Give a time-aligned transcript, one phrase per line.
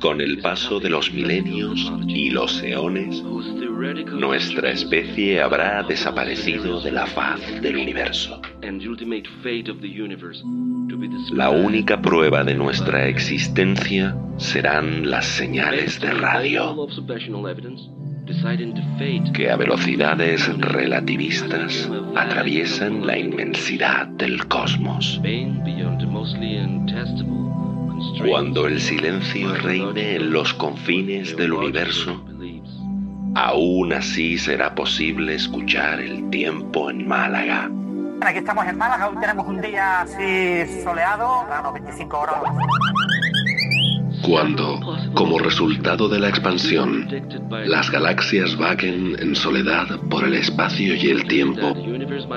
[0.00, 7.06] Con el paso de los milenios y los eones, nuestra especie habrá desaparecido de la
[7.06, 8.42] faz del universo.
[11.32, 16.86] La única prueba de nuestra existencia serán las señales de radio,
[19.34, 25.20] que a velocidades relativistas atraviesan la inmensidad del cosmos.
[28.26, 32.24] Cuando el silencio reine en los confines del universo,
[33.34, 37.70] aún así será posible escuchar el tiempo en Málaga.
[38.20, 42.36] Aquí estamos en Málaga, hoy tenemos un día así soleado, a unos 25 horas.
[44.22, 44.80] Cuando,
[45.14, 47.08] como resultado de la expansión,
[47.66, 51.74] las galaxias vaguen en soledad por el espacio y el tiempo,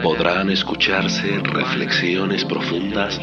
[0.03, 3.19] podrán escucharse reflexiones profundas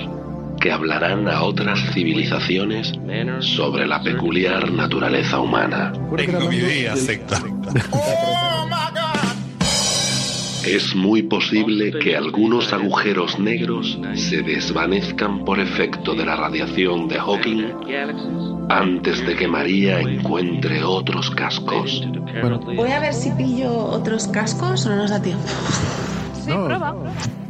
[0.64, 2.94] que hablarán a otras civilizaciones
[3.40, 5.92] sobre la peculiar naturaleza humana.
[6.16, 7.36] Tengo mi día, secta.
[10.66, 17.18] Es muy posible que algunos agujeros negros se desvanezcan por efecto de la radiación de
[17.18, 17.64] Hawking
[18.70, 22.08] antes de que María encuentre otros cascos.
[22.74, 25.44] Voy a ver si pillo otros cascos o no nos da tiempo.
[26.48, 26.68] No,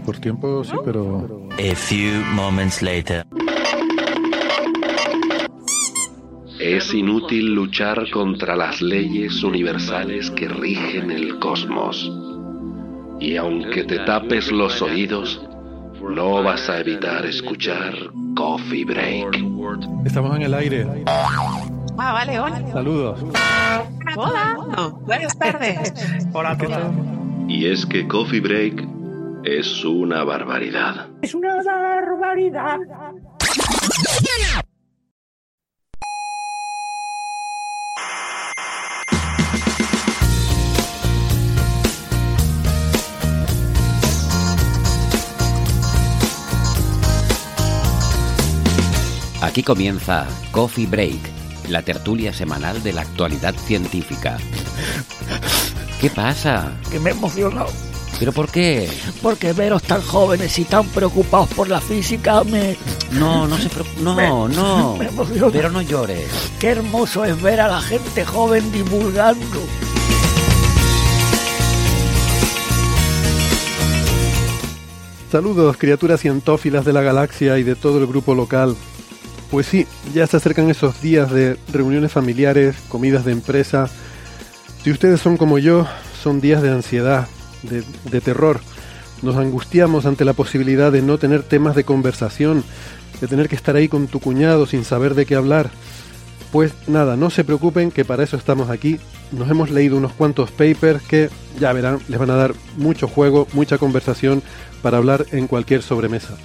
[0.04, 1.48] por tiempo sí, pero...
[1.52, 3.24] A few moments later.
[6.60, 12.10] Es inútil luchar contra las leyes universales que rigen el cosmos.
[13.20, 15.42] Y aunque te tapes los oídos,
[16.00, 17.94] no vas a evitar escuchar
[18.36, 19.44] Coffee Break.
[20.04, 20.86] Estamos en el aire.
[21.06, 22.62] Ah, vale, hola.
[22.72, 23.20] Saludos.
[24.16, 24.58] Hola.
[25.06, 25.92] Buenas tardes.
[26.32, 26.80] Hola a todos.
[27.48, 28.93] Y es que Coffee Break
[29.44, 31.08] es una barbaridad.
[31.20, 32.78] Es una barbaridad.
[49.42, 51.20] Aquí comienza Coffee Break,
[51.68, 54.38] la tertulia semanal de la actualidad científica.
[56.00, 56.72] ¿Qué pasa?
[56.90, 57.93] que me he emocionado.
[58.18, 58.88] ¿Pero por qué?
[59.22, 62.76] Porque veros tan jóvenes y tan preocupados por la física me...
[63.12, 64.00] No, no se preocupe.
[64.02, 64.96] No, no.
[64.98, 65.08] me.
[65.50, 66.30] Pero no llores.
[66.58, 69.60] Qué hermoso es ver a la gente joven divulgando.
[75.30, 78.76] Saludos, criaturas cientófilas de la galaxia y de todo el grupo local.
[79.50, 83.90] Pues sí, ya se acercan esos días de reuniones familiares, comidas de empresa.
[84.84, 85.88] Si ustedes son como yo,
[86.22, 87.26] son días de ansiedad,
[87.68, 88.60] de, terror.
[89.22, 92.64] Nos angustiamos ante la posibilidad de no tener temas de conversación,
[93.20, 95.70] de tener que estar ahí con tu cuñado sin saber de qué hablar.
[96.52, 99.00] Pues nada, no se preocupen que para eso estamos aquí.
[99.32, 103.48] Nos hemos leído unos cuantos papers que, ya verán, les van a dar mucho juego,
[103.52, 104.42] mucha conversación
[104.82, 106.36] para hablar en cualquier sobremesa.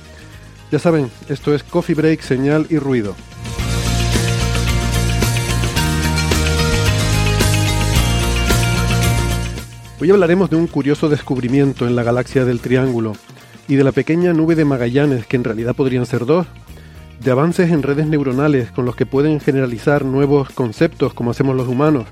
[0.72, 3.16] Ya saben, esto es Coffee Break, señal y ruido.
[10.02, 13.18] Hoy hablaremos de un curioso descubrimiento en la galaxia del Triángulo
[13.68, 16.48] y de la pequeña nube de Magallanes, que en realidad podrían ser dos,
[17.20, 21.68] de avances en redes neuronales con los que pueden generalizar nuevos conceptos como hacemos los
[21.68, 22.06] humanos,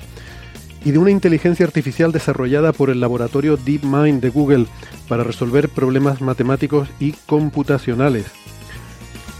[0.83, 4.65] y de una inteligencia artificial desarrollada por el laboratorio DeepMind de Google
[5.07, 8.25] para resolver problemas matemáticos y computacionales,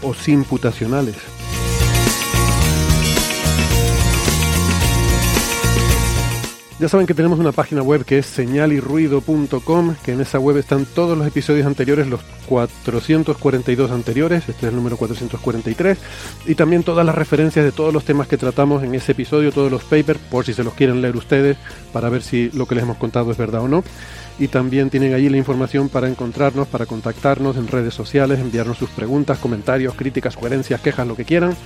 [0.00, 1.37] o simputacionales.
[6.80, 10.86] Ya saben que tenemos una página web que es señalirruido.com, que en esa web están
[10.86, 15.98] todos los episodios anteriores, los 442 anteriores, este es el número 443,
[16.46, 19.72] y también todas las referencias de todos los temas que tratamos en ese episodio, todos
[19.72, 21.56] los papers, por si se los quieren leer ustedes,
[21.92, 23.82] para ver si lo que les hemos contado es verdad o no.
[24.38, 28.90] Y también tienen allí la información para encontrarnos, para contactarnos en redes sociales, enviarnos sus
[28.90, 31.56] preguntas, comentarios, críticas, sugerencias, quejas, lo que quieran.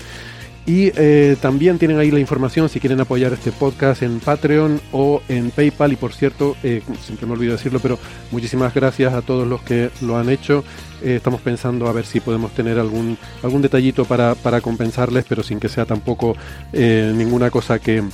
[0.65, 5.21] Y eh, también tienen ahí la información si quieren apoyar este podcast en Patreon o
[5.29, 5.93] en PayPal.
[5.93, 7.99] Y por cierto, eh, siempre me olvido decirlo, pero
[8.31, 10.63] muchísimas gracias a todos los que lo han hecho.
[11.03, 15.43] Eh, estamos pensando a ver si podemos tener algún, algún detallito para, para compensarles, pero
[15.43, 16.37] sin que sea tampoco
[16.73, 18.05] eh, ninguna cosa que,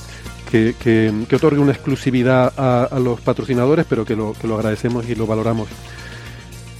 [0.49, 5.07] que, que- otorgue una exclusividad a, a los patrocinadores, pero que lo, que lo agradecemos
[5.07, 5.67] y lo valoramos.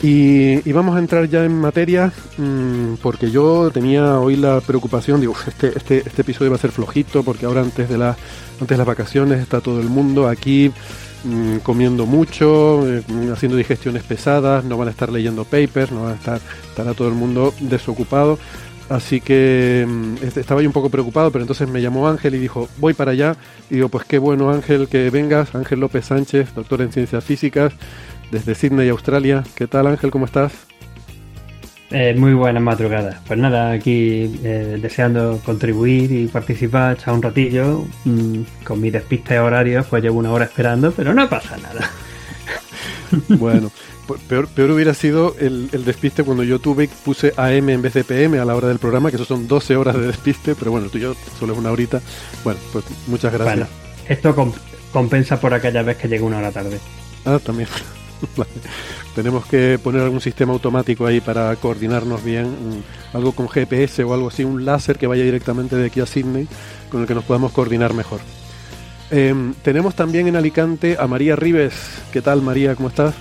[0.02, 5.36] Y, vamos a entrar ya en materia, mm, porque yo tenía hoy la preocupación, digo,
[5.46, 8.16] este, este, este episodio va a ser flojito, porque ahora antes de, la,
[8.62, 10.72] antes las vacaciones está todo el mundo aquí
[11.26, 13.04] mm, comiendo mucho, eh,
[13.34, 17.10] haciendo digestiones pesadas, no van a estar leyendo papers, no van a estar, estará todo
[17.10, 18.40] el mundo desocupado.
[18.90, 22.40] Así que mm, este, estaba yo un poco preocupado, pero entonces me llamó Ángel y
[22.40, 23.36] dijo, voy para allá.
[23.70, 25.54] Y digo, pues qué bueno Ángel que vengas.
[25.54, 27.74] Ángel López Sánchez, doctor en ciencias físicas,
[28.32, 29.44] desde Sydney, Australia.
[29.56, 30.12] ¿Qué tal Ángel?
[30.12, 30.52] ¿Cómo estás?
[31.92, 33.18] Eh, muy buenas madrugadas.
[33.26, 37.86] Pues nada, aquí eh, deseando contribuir y participar, echar un ratillo.
[38.06, 41.90] mm, con mi despiste horario, pues llevo una hora esperando, pero no pasa nada.
[43.28, 43.72] Bueno,
[44.08, 47.96] pe- peor, peor hubiera sido el, el despiste cuando yo tuve, puse AM en vez
[47.96, 50.70] de PM a la hora del programa, que eso son 12 horas de despiste, pero
[50.70, 52.02] bueno, tú y yo solo es una horita.
[52.44, 53.56] Bueno, pues muchas gracias.
[53.58, 53.68] Bueno,
[54.08, 54.54] esto com-
[54.94, 56.78] compensa por aquella vez que llegué una hora tarde.
[57.26, 57.68] Ah, también.
[59.16, 64.14] Tenemos que poner algún sistema automático ahí para coordinarnos bien, mm, algo con GPS o
[64.14, 66.48] algo así, un láser que vaya directamente de aquí a Sydney,
[66.90, 68.20] con el que nos podamos coordinar mejor.
[69.12, 71.74] Em, tenemos también en Alicante a María Rives.
[72.14, 72.76] ¿Qué tal María?
[72.76, 73.16] ¿Cómo estás?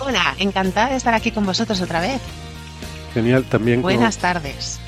[0.00, 2.20] Hola, encantada de estar aquí con vosotros otra vez.
[3.14, 4.80] Genial, también con- Buenas tardes.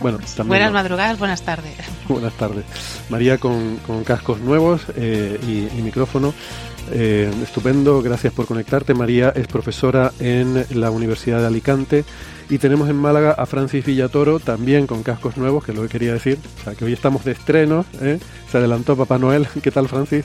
[0.00, 0.74] Bueno, también Buenas no.
[0.74, 1.72] madrugadas, buenas tardes.
[2.08, 2.64] Buenas tardes.
[3.08, 6.34] María con, con cascos nuevos eh, y, y micrófono.
[6.92, 8.94] Eh, estupendo, gracias por conectarte.
[8.94, 12.04] María es profesora en la Universidad de Alicante.
[12.48, 15.88] Y tenemos en Málaga a Francis Villatoro, también con cascos nuevos, que es lo que
[15.88, 16.38] quería decir.
[16.60, 17.84] O sea, que hoy estamos de estreno.
[18.00, 18.20] ¿eh?
[18.50, 19.48] Se adelantó Papá Noel.
[19.62, 20.24] ¿Qué tal, Francis?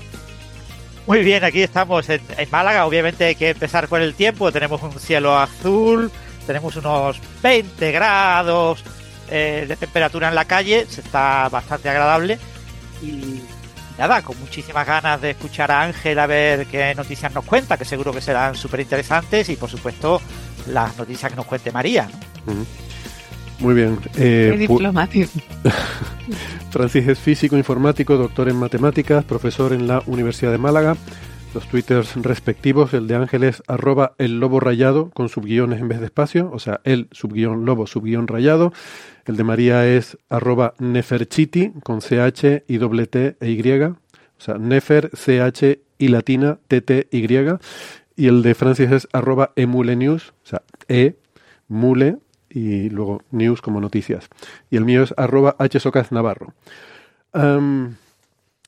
[1.07, 2.21] Muy bien, aquí estamos en,
[2.51, 2.85] Málaga.
[2.85, 4.51] Obviamente hay que empezar con el tiempo.
[4.51, 6.11] Tenemos un cielo azul,
[6.45, 8.83] tenemos unos 20 grados
[9.29, 10.85] eh, de temperatura en la calle.
[10.87, 12.37] Se está bastante agradable.
[13.01, 13.41] Y
[14.01, 17.85] nada, con muchísimas ganas de escuchar a Ángel a ver qué noticias nos cuenta, que
[17.85, 19.47] seguro que serán súper interesantes.
[19.49, 20.19] Y por supuesto,
[20.67, 22.09] las noticias que nos cuente María.
[23.59, 23.99] Muy bien.
[24.17, 25.29] Eh, Qué diplomático.
[26.71, 30.97] Francis es físico informático, doctor en matemáticas, profesor en la Universidad de Málaga.
[31.53, 35.99] Los twitters respectivos, el de Ángel es arroba el lobo rayado con subguiones en vez
[35.99, 38.71] de espacio, o sea, el subguión lobo subguión rayado.
[39.25, 43.97] El de María es arroba neferchiti con ch y doble t e y, o
[44.37, 47.27] sea, nefer ch y latina t t y.
[48.15, 51.17] Y el de Francis es arroba emulenews, o sea, e
[51.67, 52.17] mule
[52.49, 54.29] y luego news como noticias.
[54.69, 56.53] Y el mío es arroba hsocas navarro.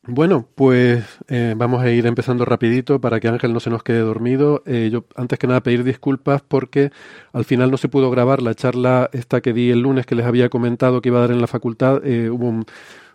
[0.05, 3.99] Bueno, pues eh, vamos a ir empezando rapidito para que Ángel no se nos quede
[3.99, 4.61] dormido.
[4.65, 6.91] Eh, yo antes que nada pedir disculpas porque
[7.31, 10.25] al final no se pudo grabar la charla esta que di el lunes que les
[10.25, 12.05] había comentado que iba a dar en la facultad.
[12.05, 12.65] Eh, hubo un,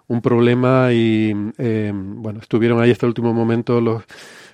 [0.07, 4.05] un problema y eh, bueno, estuvieron ahí hasta el último momento los,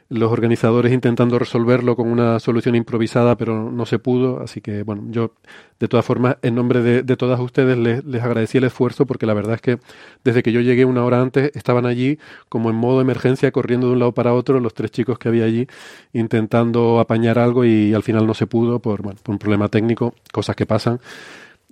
[0.08, 4.40] los organizadores intentando resolverlo con una solución improvisada, pero no se pudo.
[4.42, 5.32] Así que, bueno, yo
[5.80, 9.34] de todas formas, en nombre de, todas ustedes, les, les agradecí el esfuerzo porque la
[9.34, 9.78] verdad es que
[10.22, 12.18] desde que yo llegué una hora antes, estaban allí
[12.48, 15.44] como en modo emergencia, corriendo de un lado para otro, los tres chicos que había
[15.44, 15.66] allí,
[16.12, 20.14] intentando apañar algo y al final no se pudo por, bueno, por un problema técnico,
[20.32, 21.00] cosas que pasan.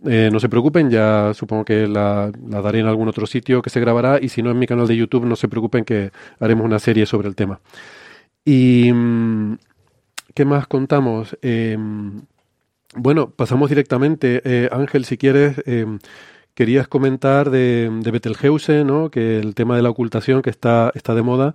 [0.05, 3.71] Eh, no se preocupen, ya supongo que la, la daré en algún otro sitio que
[3.71, 6.11] se grabará y si no en mi canal de YouTube, no se preocupen que
[6.41, 7.61] haremos una serie sobre el tema.
[8.45, 9.59] Y mm,
[10.35, 11.37] ¿qué más contamos?
[11.43, 11.77] Eh,
[12.95, 14.43] bueno, pasamos directamente.
[14.45, 15.87] Eh, Ángel, si quieres, eh,
[16.55, 19.11] querías comentar de, de Betelgeuse, ¿no?
[19.11, 21.55] Que el tema de la ocultación que está, está de moda.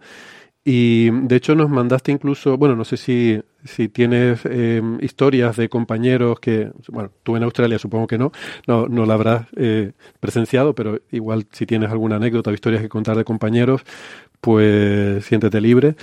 [0.65, 5.70] Y de hecho nos mandaste incluso, bueno, no sé si, si tienes eh, historias de
[5.70, 8.34] compañeros que, bueno, tú en Australia supongo que no,
[8.67, 12.89] no, no la habrás eh, presenciado, pero igual si tienes alguna anécdota o historias que
[12.89, 13.84] contar de compañeros,
[14.41, 15.96] pues siéntete libre.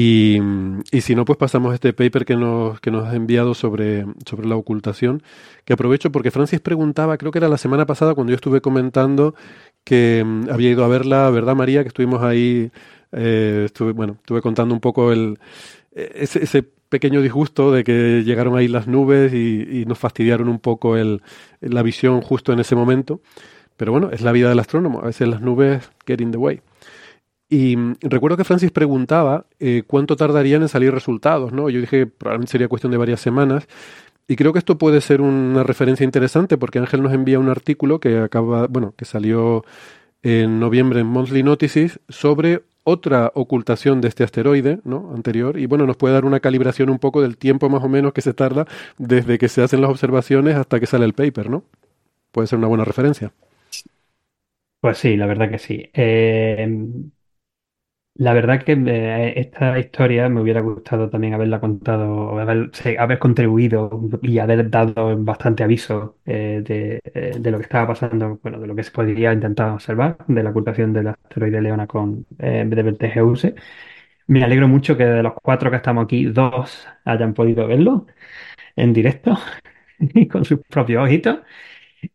[0.00, 0.38] Y,
[0.92, 4.06] y, si no, pues pasamos a este paper que nos, que nos has enviado sobre,
[4.24, 5.24] sobre la ocultación,
[5.64, 9.34] que aprovecho porque Francis preguntaba, creo que era la semana pasada cuando yo estuve comentando
[9.82, 11.82] que um, había ido a verla, ¿verdad María?
[11.82, 12.70] Que estuvimos ahí,
[13.10, 15.40] eh, estuve, bueno, estuve contando un poco el,
[15.90, 20.60] ese, ese, pequeño disgusto de que llegaron ahí las nubes y, y nos fastidiaron un
[20.60, 21.22] poco el,
[21.60, 23.20] la visión justo en ese momento.
[23.76, 26.60] Pero bueno, es la vida del astrónomo, a veces las nubes get in the way.
[27.50, 31.70] Y recuerdo que Francis preguntaba eh, cuánto tardarían en salir resultados, ¿no?
[31.70, 33.66] Yo dije probablemente sería cuestión de varias semanas.
[34.26, 38.00] Y creo que esto puede ser una referencia interesante porque Ángel nos envía un artículo
[38.00, 39.64] que acaba, bueno, que salió
[40.22, 45.12] en noviembre en Monthly Notices sobre otra ocultación de este asteroide, ¿no?
[45.14, 48.12] Anterior, y bueno, nos puede dar una calibración un poco del tiempo más o menos
[48.12, 48.66] que se tarda
[48.98, 51.64] desde que se hacen las observaciones hasta que sale el paper, ¿no?
[52.32, 53.32] Puede ser una buena referencia.
[54.80, 55.90] Pues sí, la verdad que sí.
[55.92, 56.66] Eh,
[58.18, 63.90] la verdad que eh, esta historia me hubiera gustado también haberla contado, haber, contribuido
[64.22, 68.66] y haber dado bastante aviso eh, de, eh, de lo que estaba pasando, bueno, de
[68.66, 73.54] lo que se podría intentar observar de la ocultación del asteroide Leona con eh, de.
[74.26, 78.06] Me alegro mucho que de los cuatro que estamos aquí, dos hayan podido verlo
[78.76, 79.38] en directo
[80.00, 81.40] y con sus propios ojitos.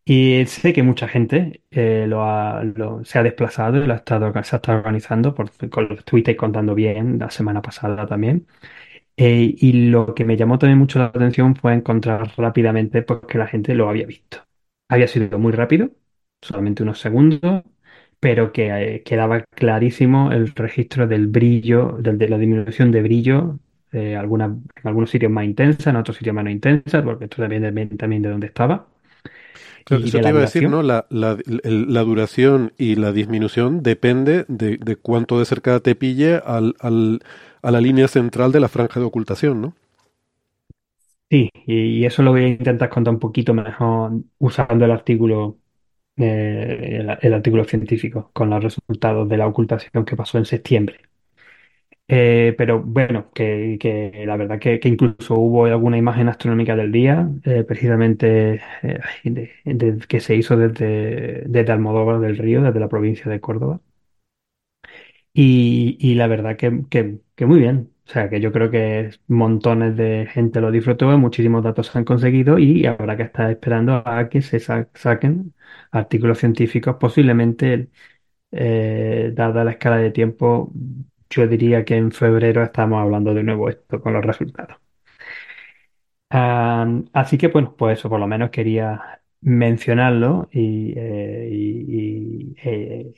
[0.04, 2.62] Y sé que mucha gente eh, lo ha-
[3.04, 6.36] se ha desplazado y lo ha estado, se ha estado organizando por, con los tweets
[6.36, 8.46] contando bien la semana pasada también.
[9.16, 13.38] Eh, y lo que me llamó también mucho la atención fue encontrar rápidamente pues, que
[13.38, 14.38] la gente lo había visto.
[14.88, 15.90] Había sido muy rápido,
[16.42, 17.64] solamente unos segundos,
[18.20, 23.58] pero que eh, quedaba clarísimo el registro del brillo, del- de la disminución de brillo,
[23.92, 24.18] eh, en
[24.88, 28.46] algunos sitios más intensa, en otros sitios menos intensa, porque esto también también de dónde
[28.48, 28.88] estaba.
[29.84, 30.68] Claro, Y eso de te iba a decir.
[30.68, 30.82] ¿no?
[30.82, 35.94] La, la, el- la duración y la disminución depende de, de cuánto de cerca te
[35.94, 37.20] pille al, al-
[37.62, 39.74] a la línea central de la franja de ocultación, ¿no?
[41.30, 45.58] Sí, y eso lo voy a intentar contar un poquito mejor usando el artículo,
[46.16, 51.00] eh, el, el artículo científico con los resultados de la ocultación que pasó en septiembre.
[52.06, 56.92] Eh, pero bueno, que, que la verdad que, que incluso hubo alguna imagen astronómica del
[56.92, 63.30] día, eh, precisamente eh, que se hizo desde, desde Almodóvar del Río, desde la provincia
[63.30, 63.80] de Córdoba.
[65.32, 67.90] Y, y la verdad que, que- muy bien.
[68.06, 72.04] O sea, que yo creo que montones de gente lo disfrutó, muchísimos datos se han
[72.04, 75.54] conseguido y habrá que estar esperando a que se sa- saquen
[75.90, 77.88] artículos científicos, posiblemente,
[78.52, 80.72] eh, dada la escala de tiempo,
[81.30, 84.78] yo diría que en febrero estamos hablando de nuevo esto con los resultados.
[87.12, 93.12] Así que, bueno, pues eso por lo menos quería mencionarlo y, eh, eh,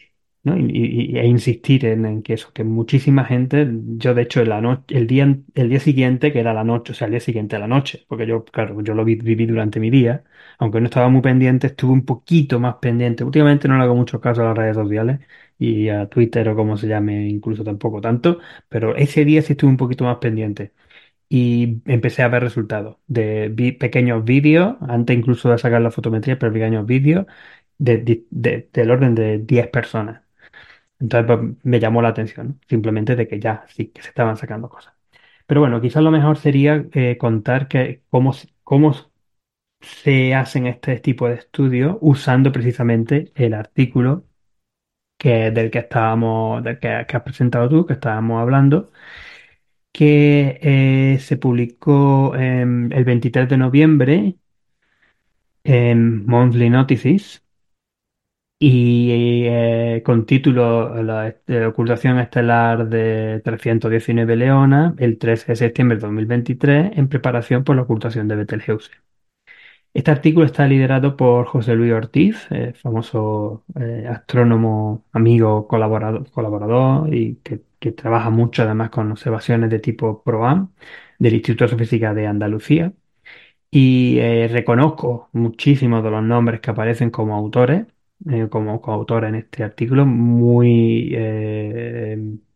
[0.45, 3.67] e insistir en, que eso, que muchísima gente,
[3.99, 6.93] yo de hecho en la noche, el día, el día siguiente, que era la noche,
[6.93, 9.47] o sea, el día siguiente a la noche, porque yo, claro, yo lo vi- viví
[9.47, 10.23] durante mi día,
[10.59, 13.25] aunque no estaba muy pendiente, estuve un poquito más pendiente.
[13.25, 15.21] Últimamente no le hago mucho caso a las redes sociales
[15.59, 19.71] y a Twitter o como se llame, incluso tampoco tanto, pero ese día sí estuve
[19.71, 20.73] un poquito más pendiente
[21.29, 26.53] y empecé a ver resultados de pequeños vídeos, antes incluso de sacar la fotometría, pero
[26.53, 27.27] pequeños vídeos
[27.79, 30.23] de, de- de- del orden de 10 personas.
[31.01, 34.69] Entonces pues, me llamó la atención, simplemente de que ya sí que se estaban sacando
[34.69, 34.95] cosas.
[35.47, 38.35] Pero bueno, quizás lo mejor sería eh, contar que cómo,
[38.65, 38.95] cómo
[39.81, 44.27] se hacen este tipo de estudios usando precisamente el artículo
[45.19, 48.91] que, del que estábamos, del que, que has presentado tú, que estábamos hablando
[49.97, 54.37] que eh, se publicó el 23 de noviembre
[55.65, 57.43] en Monthly Notices
[58.59, 65.97] y eh, con título La este, ocultación estelar de 319 Leona el 13 de septiembre
[65.97, 68.91] de 2023 en preparación por la ocultación de Betelgeuse.
[69.97, 77.37] Este artículo está liderado por José Luis Ortiz, eh, famoso eh, astrónomo, amigo, colaborador, y
[77.37, 80.73] que, trabaja mucho además con observaciones de tipo PROAM
[81.19, 82.93] del Instituto de Física de Andalucía.
[83.71, 87.87] Y eh, reconozco muchísimos de los nombres que aparecen como autores,
[88.51, 91.15] como coautores en este artículo, muy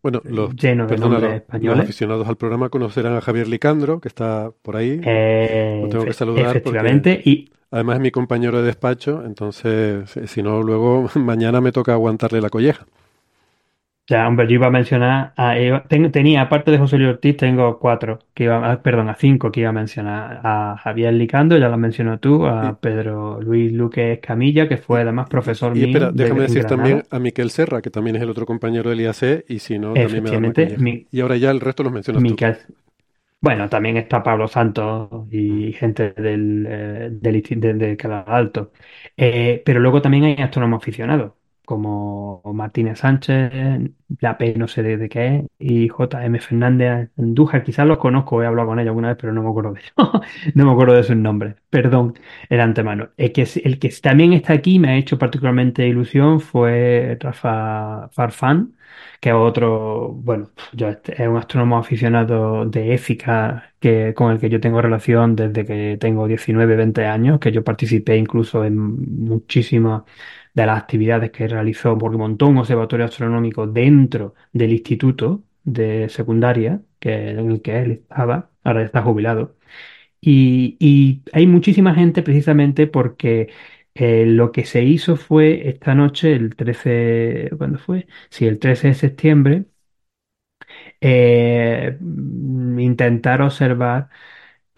[0.02, 1.84] Bueno, los, lleno de perdona, nombres los, los españoles.
[1.84, 5.00] aficionados al programa conocerán a Javier Licandro, que está por ahí.
[5.04, 10.10] Eh, Lo tengo que saludar efectivamente, porque y además es mi compañero de despacho, entonces
[10.26, 12.86] si no, luego mañana me toca aguantarle la colleja.
[14.10, 17.36] Ya, hombre, yo iba a mencionar, a, Eva- ten- tenía, aparte de José Luis Ortiz,
[17.36, 20.40] tengo cuatro, que iba, ah, perdón, a cinco que iba a mencionar.
[20.42, 25.28] A Javier Licando, ya lo mencionó tú, a Pedro Luis Luque Escamilla, que fue además
[25.28, 26.82] profesor Y mío espera, de- déjame decir Granada.
[26.82, 29.92] también a Miquel Serra, que también es el otro compañero del IAC, y si no,
[29.92, 30.40] también me da
[30.76, 32.28] mi- Y ahora ya el resto los mencionas tú.
[32.30, 32.56] Miquel.
[33.42, 38.72] Bueno, también está Pablo Santos y gente del, eh, del, insti- de, de Canal Alto.
[39.16, 41.32] Eh, pero luego también hay astrónomos aficionados,
[41.70, 43.52] como Martínez Sánchez,
[44.18, 48.46] la P no sé de, qué es, y JM Fernández Andújar, quizás los conozco, he
[48.46, 49.92] hablado con ellos alguna vez, pero no me acuerdo de ellos.
[50.56, 52.14] no me acuerdo de sus nombres, perdón,
[52.48, 53.10] el antemano.
[53.16, 58.74] El que, el que también está aquí me ha hecho particularmente ilusión fue Rafa Farfán,
[59.20, 64.40] que es otro, bueno, yo este, es un astrónomo aficionado de éfica que, con el
[64.40, 68.76] que yo tengo relación desde que tengo 19, 20 años, que yo participé incluso en
[69.24, 70.02] muchísimas
[70.54, 76.82] de las actividades que realizó, porque montó un observatorio astronómico dentro del instituto de secundaria,
[76.98, 79.56] que, en el que él estaba, ahora está jubilado.
[80.20, 83.50] Y, y hay muchísima gente precisamente porque
[83.94, 88.06] eh, lo que se hizo fue esta noche, el 13, ¿cuándo fue?
[88.30, 89.64] Sí, el 13 de septiembre,
[91.00, 91.98] eh,
[92.78, 94.08] intentar observar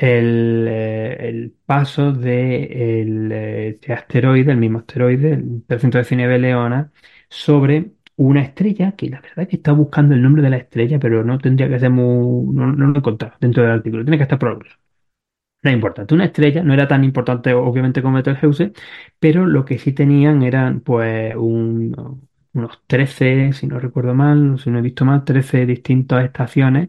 [0.02, 6.92] el, eh, el paso de el, eh, este asteroide, el mismo asteroide, el 319 Leona,
[7.28, 10.98] sobre una estrella, que la verdad es que está buscando el nombre de la estrella,
[10.98, 12.54] pero no tendría que ser muy...
[12.54, 14.60] no, no lo he encontrado dentro del artículo, tiene que estar por lado.
[15.62, 18.72] No es importante, una estrella, no era tan importante obviamente como Betelgeuse,
[19.20, 24.70] pero lo que sí tenían eran pues un- unos 13, si no recuerdo mal, si
[24.70, 26.88] no he visto mal, 13 distintas estaciones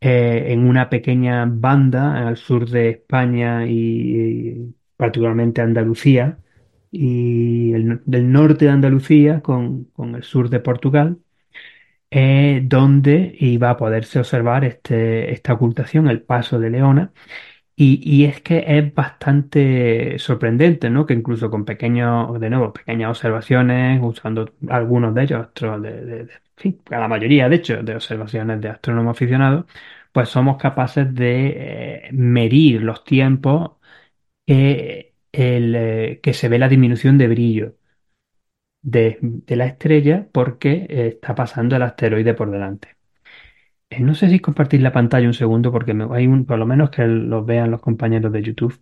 [0.00, 6.38] eh, en una pequeña banda al sur de España y, particularmente Andalucía
[6.90, 11.18] y del norte de Andalucía con, con el sur de Portugal,
[12.10, 17.12] eh, donde iba a poderse observar este, esta ocultación, el paso de Leona.
[17.78, 21.04] Y, es que es bastante sorprendente, ¿no?
[21.04, 26.24] Que incluso con pequeños, de nuevo, pequeñas observaciones, usando algunos de ellos, astro- de, de-
[26.24, 29.66] de- la mayoría, de hecho, de observaciones de astrónomos aficionados,
[30.12, 33.72] pues somos capaces de eh, medir los tiempos
[34.46, 37.76] que, el, eh, que se ve la disminución de brillo
[38.82, 42.95] de, de la estrella porque eh, está pasando el asteroide por delante.
[43.90, 46.66] Eh, no sé si compartir la pantalla un segundo porque me- hay un, por lo
[46.66, 48.80] menos que lo vean los compañeros de YouTube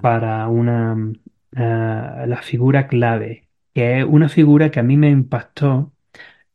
[0.00, 0.96] para una
[1.56, 5.92] ah, la figura clave, que es una figura que a mí me impactó.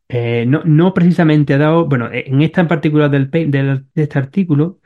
[0.10, 4.04] eh, no, no precisamente ha dado, bueno, eh, en esta en particular del, del- de
[4.04, 4.80] este artículo,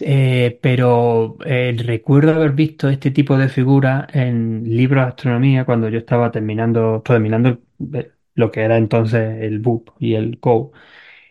[0.00, 5.88] eh, pero eh, recuerdo haber visto este tipo de figuras en libros de astronomía cuando
[5.88, 7.60] yo estaba terminando, terminando
[8.34, 10.72] lo que era entonces el BUP y el COU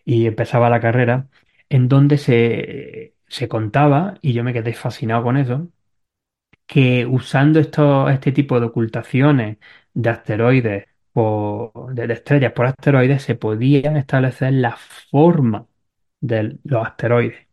[0.07, 1.29] y empezaba la carrera,
[1.69, 5.69] en donde se, se contaba, y yo me quedé fascinado con eso,
[6.65, 7.59] que usando
[8.09, 9.57] este tipo de ocultaciones
[9.93, 15.67] de asteroides por, de, de estrellas por asteroides se podían establecer la forma
[16.21, 17.47] de los asteroides.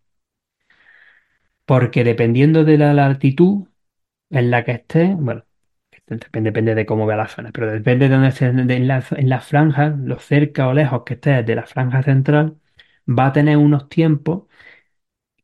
[1.67, 3.69] Porque dependiendo de la latitud
[4.31, 5.45] en la que esté, bueno,
[6.07, 9.05] depende, depende de cómo vea la zona, pero depende de dónde estés de- en la,
[9.11, 12.59] en la franja, lo cerca o lejos que estés de la franja central,
[13.09, 14.45] va a tener unos tiempos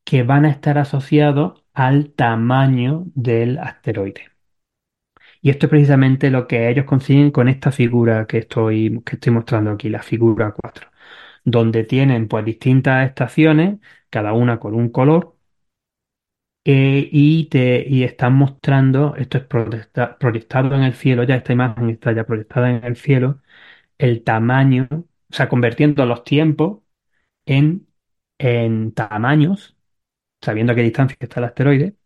[0.05, 4.25] que van a estar asociados al tamaño del asteroide.
[5.43, 9.33] Y esto es precisamente lo que ellos consiguen con esta figura que estoy, que estoy
[9.33, 10.91] mostrando aquí, la figura 4,
[11.45, 13.79] donde tienen pues distintas estaciones,
[14.11, 15.37] cada una con un color,
[16.65, 21.53] eh, y, te, y están mostrando, esto es proyecta- proyectado en el cielo, ya esta
[21.53, 23.43] imagen está ya proyectada en el cielo,
[23.99, 26.83] el tamaño, o sea, convirtiendo los tiempos
[27.47, 27.89] en,
[28.39, 29.77] en tamaños,
[30.43, 31.97] sabiendo a qué distancia está el asteroide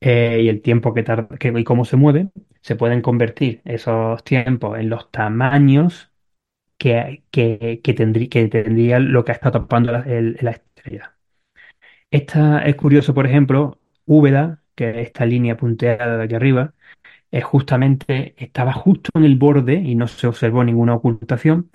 [0.00, 2.30] eh, y el tiempo que tarda que, y cómo se mueve,
[2.62, 6.12] se pueden convertir esos tiempos en los tamaños
[6.78, 11.15] que, que, que, tendrí- que tendría lo que está tapando el- la estrella.
[12.10, 16.74] Esta es curioso, por ejemplo, Úbeda, que es esta línea punteada de aquí arriba,
[17.30, 21.70] es justamente, estaba justo en el borde y no se observó ninguna ocultación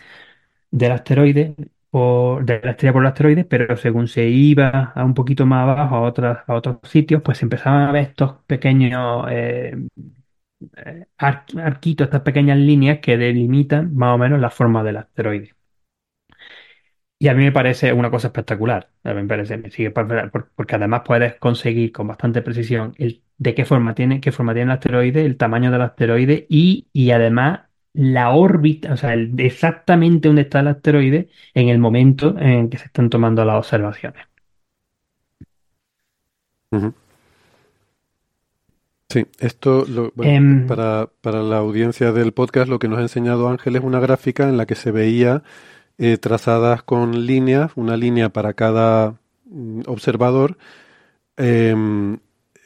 [0.71, 1.55] del asteroide
[1.91, 5.63] por, de la estrella por el asteroide, pero según se iba a un poquito más
[5.69, 9.75] abajo a otras, a otros sitios, pues empezaban a ver estos pequeños eh,
[10.77, 15.53] eh, ar- arquitos, estas pequeñas líneas que delimitan más o menos la forma del asteroide.
[17.21, 18.89] Y a mí me parece una cosa espectacular.
[19.03, 23.53] A mí me parece, me sigue porque además puedes conseguir con bastante precisión el, de
[23.53, 27.61] qué forma tiene, qué forma tiene el asteroide, el tamaño del asteroide y, y además
[27.93, 32.79] la órbita, o sea, el- exactamente dónde está el asteroide en el momento en que
[32.79, 34.25] se están tomando las observaciones.
[39.09, 43.01] Sí, esto, lo- bueno, Em, para, para la audiencia del podcast, lo que nos ha
[43.01, 45.43] enseñado Ángel es una gráfica en la que se veía
[46.03, 50.57] eh, trazadas con líneas, una línea para cada mm, observador,
[51.37, 52.17] em,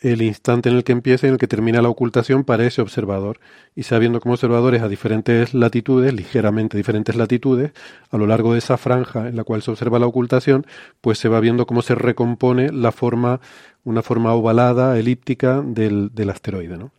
[0.02, 2.82] el instante en el que empieza y en el que termina la ocultación para ese
[2.82, 3.42] observador.
[3.76, 7.74] Y sabiendo como observadores a diferentes latitudes, ligeramente diferentes latitudes,
[8.10, 10.66] a lo largo de esa franja en la cual se observa la ocultación,
[11.02, 13.42] pues se va viendo cómo se recompone la forma,
[13.84, 16.92] una forma ovalada, elíptica del, del asteroide, ¿no?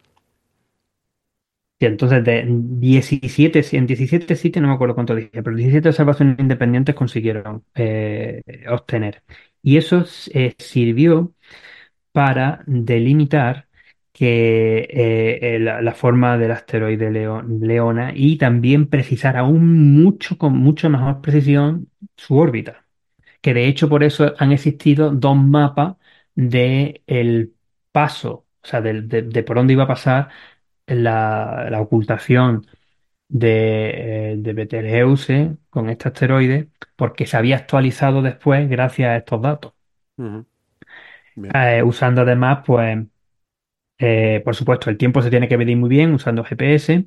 [1.78, 6.38] Y entonces de 17, en 17 sitios, no me acuerdo cuánto dije, pero 17 observaciones
[6.38, 9.22] independientes consiguieron eh, obtener.
[9.62, 11.34] Y eso eh, sirvió
[12.12, 13.68] para delimitar
[14.12, 20.90] que eh, la, forma del asteroide León- Leona y también precisar aún mucho, con mucho
[20.90, 22.86] mejor precisión su órbita.
[23.40, 25.96] Que de hecho por eso han existido dos mapas
[26.34, 27.54] de el
[27.92, 30.28] paso, o sea, del- de, de por dónde iba a pasar
[30.86, 32.66] la, la ocultación
[33.28, 39.42] de, eh, de Betelgeuse con este asteroide, porque se había actualizado después gracias a estos
[39.42, 39.72] datos.
[41.54, 42.98] Eh, usando además, pues,
[43.98, 47.06] eh, por supuesto, el tiempo se tiene que medir muy bien usando GPS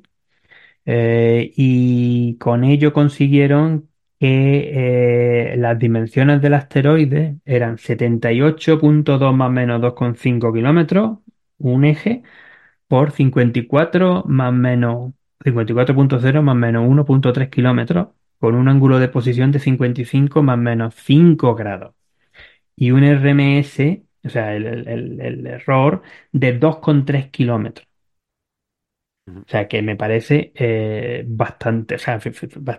[0.86, 3.88] y con ello consiguieron
[4.18, 11.18] que las dimensiones del asteroide eran 78.2 más o menos 2,5 kilómetros,
[11.58, 12.22] un eje,
[12.90, 18.08] por 54 más menos 54.0 más menos 1.3 kilómetros,
[18.40, 21.94] con un ángulo de posición de 55 más menos 5 grados
[22.76, 27.86] y un RMS, o sea, el, el- error de 2,3 kilómetros.
[29.26, 32.18] O sea, que me parece eh, bastante, o sea,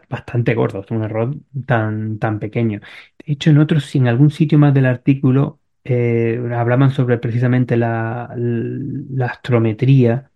[0.10, 1.34] bastante gordo, un error
[1.66, 2.80] tan, tan pequeño.
[3.26, 8.34] De hecho, en otros, en algún sitio más del artículo, eh, hablaban sobre precisamente la,
[8.38, 10.28] la astrometría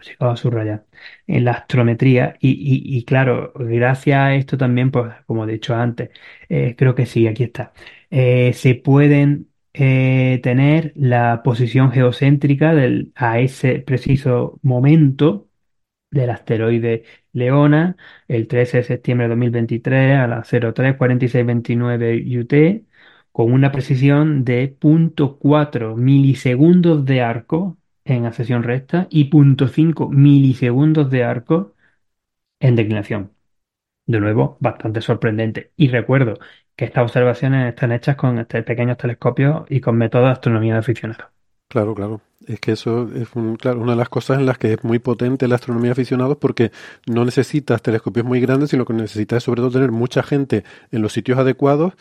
[0.00, 0.86] Sí, acabo de subrayar.
[1.26, 2.50] En la astrometría, y,
[2.98, 6.10] y- claro, gracias a esto también, pues como he dicho antes,
[6.48, 7.72] eh, creo que sí, aquí está.
[8.10, 15.48] Eh, se pueden eh, tener la posición geocéntrica del, a ese preciso momento
[16.10, 17.96] del asteroide Leona,
[18.28, 22.86] el 13 de septiembre de 2023 a las 03:46:29 UT,
[23.32, 31.24] con una precisión de 0.4 milisegundos de arco en ascensión recta y 0.5 milisegundos de
[31.24, 31.74] arco
[32.58, 33.32] en declinación.
[34.06, 35.72] De nuevo, bastante sorprendente.
[35.76, 36.38] Y recuerdo
[36.74, 40.80] que estas observaciones están hechas con este pequeños telescopios y con métodos de astronomía de
[40.80, 41.26] aficionados.
[41.68, 42.20] Claro, claro.
[42.46, 45.54] Es que eso es una de las cosas en las que es muy potente la
[45.54, 46.72] astronomía de aficionados porque
[47.06, 51.02] no necesitas telescopios muy grandes, sino que necesitas es sobre todo tener mucha gente en
[51.02, 51.92] los sitios adecuados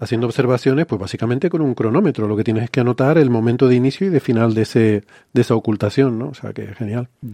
[0.00, 2.26] haciendo observaciones, pues básicamente con un cronómetro.
[2.28, 5.04] Lo que tienes es que anotar el momento de inicio y de final de ese
[5.32, 6.28] de esa ocultación, ¿no?
[6.28, 7.08] O sea, que genial.
[7.22, 7.28] Eh,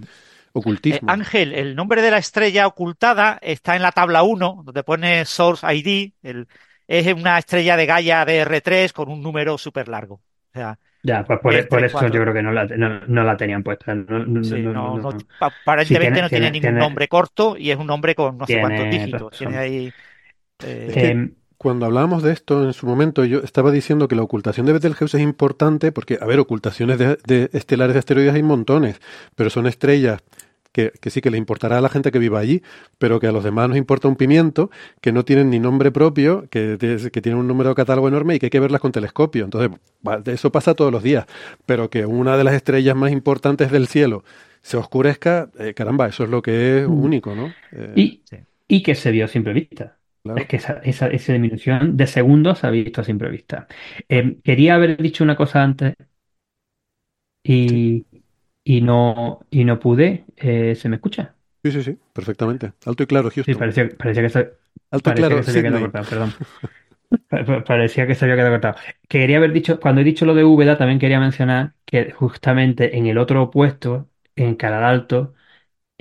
[0.52, 1.08] Ocultismo.
[1.10, 5.64] Ángel, el nombre de la estrella ocultada está en la tabla 1, donde pone Source
[5.72, 6.12] ID.
[6.22, 6.48] el-
[6.88, 10.14] es una estrella de Gaia DR3 con un número súper largo.
[10.16, 13.36] O sea, Ya, pues por, tres, eso yo creo que no la, no, no la
[13.36, 13.94] tenían puesta.
[13.94, 16.80] No, no- sí, no- no, no- no- pa- aparentemente tiene- no tiene, tiene- ningún tiene-
[16.80, 19.20] nombre corto y es un nombre con no sé cuántos dígitos.
[19.32, 19.38] razón.
[19.38, 19.92] Tiene ahí.
[20.64, 21.30] eh, Es que
[21.62, 25.18] cuando hablábamos de esto en su momento, yo estaba diciendo que la ocultación de Betelgeuse
[25.18, 28.98] es importante porque, a ver, ocultaciones de, de estelares de asteroides hay montones,
[29.34, 30.22] pero son estrellas
[30.72, 32.62] que, que sí que les importará a la gente que viva allí,
[32.96, 34.70] pero que a los demás nos importa un pimiento,
[35.02, 36.78] que no tienen ni nombre propio, que,
[37.22, 39.44] tienen un número de catálogo enorme y que hay que verlas con telescopio.
[39.44, 39.78] Entonces,
[40.28, 41.26] eso pasa todos los días,
[41.66, 44.24] pero que una de las estrellas más importantes del cielo
[44.62, 47.04] se oscurezca, eh, caramba, eso es lo que es Mm.
[47.04, 47.52] único, ¿no?
[47.72, 48.22] Eh, y,
[48.66, 49.99] y que se vio a simple vista.
[50.22, 50.42] Claro.
[50.42, 53.66] Es que esa, esa, esa disminución de segundos se ha visto a simple vista.
[54.08, 55.94] Eh, quería haber dicho una cosa antes
[57.42, 58.06] y,
[58.64, 60.26] y no, y no pude.
[60.36, 61.36] Eh, ¿se me escucha?
[61.64, 62.72] Sí, sí, sí, perfectamente.
[62.84, 63.54] Alto y claro, Sí, Houston.
[63.54, 64.52] parecía, parecía que se,
[64.92, 66.36] Alto y parecía claro, que se había quedado cortado, perdón.
[67.28, 68.76] Pa- pa- Parecía que se había quedado cortado.
[69.08, 73.06] Quería haber dicho, cuando he dicho lo de Úbeda, también quería mencionar que justamente en
[73.06, 75.34] el otro opuesto, en Calar Alto,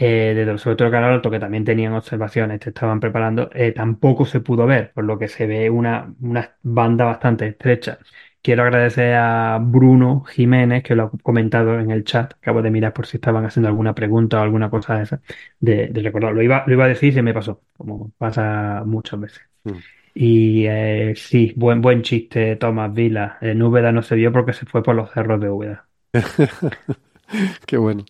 [0.01, 4.25] eh, de sobre todo Calar Alto, que también tenían observaciones, te estaban preparando, eh, tampoco
[4.25, 7.99] se pudo ver, por lo que se ve una, una banda bastante estrecha.
[8.41, 12.33] Quiero agradecer a Bruno Jiménez, que lo ha comentado en el chat.
[12.35, 15.21] Acabo de mirar por si estaban haciendo alguna pregunta o alguna cosa de esa,
[15.59, 16.33] de, de recordar.
[16.33, 19.41] Lo iba, lo iba a decir y se me pasó, como pasa muchas veces.
[19.65, 19.71] Mm.
[20.13, 23.37] Y eh, sí, buen, buen chiste, Tomás Vila.
[23.41, 25.87] En Úbeda no se vio porque se fue por los cerros de Úbeda.
[27.65, 28.05] Qué bueno.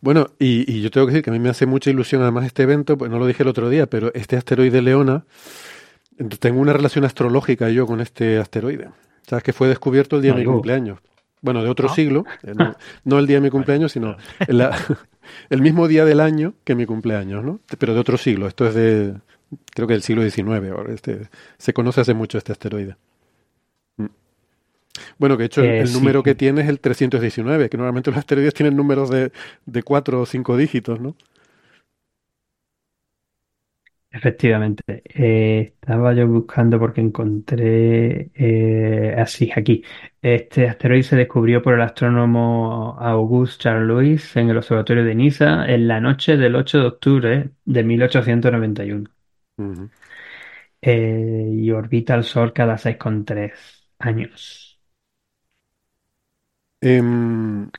[0.00, 2.46] Bueno, y, y yo tengo que decir que a mí me hace mucha ilusión además
[2.46, 5.24] este evento, pues no lo dije el otro día, pero este asteroide Leona,
[6.38, 8.88] tengo una relación astrológica yo con este asteroide.
[9.26, 10.98] Sabes que fue descubierto el día No de mi cumpleaños.
[11.42, 11.94] Bueno, de otro Ah.
[11.94, 14.16] siglo, eh, no, no el día de mi cumpleaños, sino
[14.48, 14.76] la-
[15.50, 17.60] el mismo día del año que mi cumpleaños, ¿no?
[17.78, 18.46] Pero de otro siglo.
[18.46, 19.14] Esto es de,
[19.74, 20.70] creo que del siglo XIX.
[20.70, 22.96] ahora Este, se conoce hace mucho este asteroide.
[25.20, 27.76] Bueno, que de hecho el, Eh, el sí, número que tiene es el 319, que
[27.76, 29.32] normalmente los asteroides tienen números de,
[29.66, 31.16] de cuatro o cinco dígitos, ¿no?
[34.12, 35.02] Efectivamente.
[35.06, 39.84] Eh, estaba yo buscando porque encontré eh, así aquí.
[40.20, 45.64] Este asteroide se descubrió por el astrónomo Auguste Charles Louis en el observatorio de Niza
[45.66, 49.10] en la noche del 8 de octubre de 1891.
[49.58, 49.90] Ujú.
[50.82, 53.52] Eh, y orbita al Sol cada 6,3
[53.98, 54.69] años.
[56.82, 57.70] Em,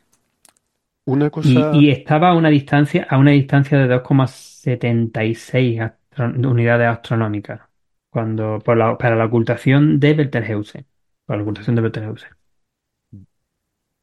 [1.05, 1.87] una Y, cosa...
[1.87, 7.61] y estaba a una distancia, a una distancia de 2,76 astro- unidades astronómicas
[8.09, 10.85] cuando, por la- para la ocultación de Betelgeuse.
[11.25, 12.27] Para la ocultación de Betelgeuse.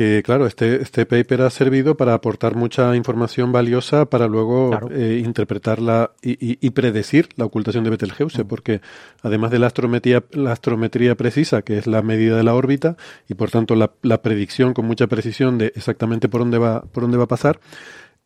[0.00, 4.88] Eh, claro, este, este paper ha servido para aportar mucha información valiosa para luego Claro.
[4.92, 8.80] eh, interpretarla y, y- y predecir la ocultación de Betelgeuse, porque
[9.22, 12.96] además de la astrometría, la astrometría precisa, que es la medida de la órbita,
[13.28, 17.02] y por tanto la, la predicción con mucha precisión de exactamente por dónde va, por
[17.02, 17.58] dónde va a pasar,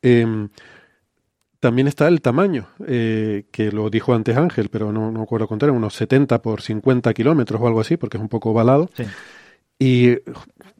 [0.02, 0.50] em,
[1.58, 5.70] también está el tamaño, eh, que lo dijo antes Ángel, pero no, no recuerdo contar,
[5.70, 8.90] unos 70 por 50 kilómetros o algo así, porque es un poco ovalado.
[8.94, 9.04] Sí.
[9.82, 10.18] Y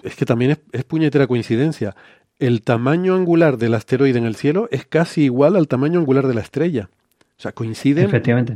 [0.05, 1.97] es que también es, es puñetera coincidencia.
[2.38, 6.35] El tamaño angular del asteroide en el cielo es casi igual al tamaño angular de
[6.35, 6.88] la estrella.
[7.37, 8.55] O sea, coinciden, Efectivamente.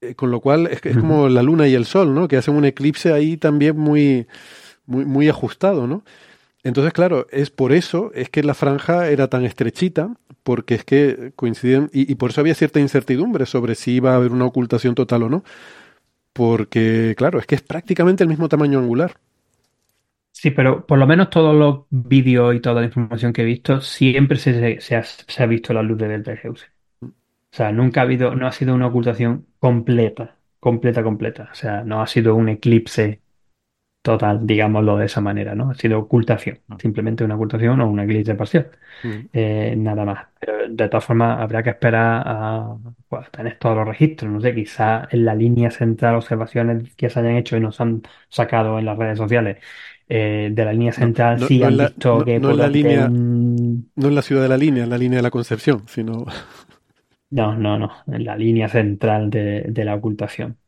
[0.00, 2.26] eh, con lo cual es, como la luna y el sol, ¿no?
[2.26, 4.26] Que hacen un eclipse ahí también muy,
[4.86, 6.02] muy, muy ajustado, ¿no?
[6.64, 11.32] Entonces, claro, es por eso es que la franja era tan estrechita, porque es que
[11.36, 14.96] coinciden, y, y por eso había cierta incertidumbre sobre si iba a haber una ocultación
[14.96, 15.44] total o no,
[16.32, 19.16] porque, claro, es que es prácticamente el mismo tamaño angular.
[20.44, 23.80] Sí, pero por lo menos todos los vídeos y toda la información que he visto,
[23.80, 26.66] siempre se, ha, se ha visto la luz de Betelgeuse.
[27.00, 27.08] O
[27.50, 31.48] sea, nunca ha habido, no ha sido una ocultación completa, completa, completa.
[31.50, 33.22] O sea, no ha sido un eclipse
[34.02, 35.70] total, digámoslo de esa manera, ¿no?
[35.70, 38.70] Ha sido ocultación, simplemente una ocultación o un eclipse parcial.
[39.02, 39.20] Mm.
[39.32, 40.26] Eh, nada más.
[40.38, 42.76] Pero de todas formas, habrá que esperar a
[43.08, 44.30] pues, tener todos los registros.
[44.30, 48.02] No sé, quizás en la línea central, observaciones que se hayan hecho y nos han
[48.28, 49.56] sacado en las redes sociales.
[50.08, 52.50] Eh, de la línea central no- sí no en han la- visto no- que no
[52.50, 55.22] en la línea- un- No en la ciudad de la línea, en la línea de
[55.22, 56.26] la Concepción, sino...
[57.30, 60.58] No, no, no, en la línea central de, de la ocultación.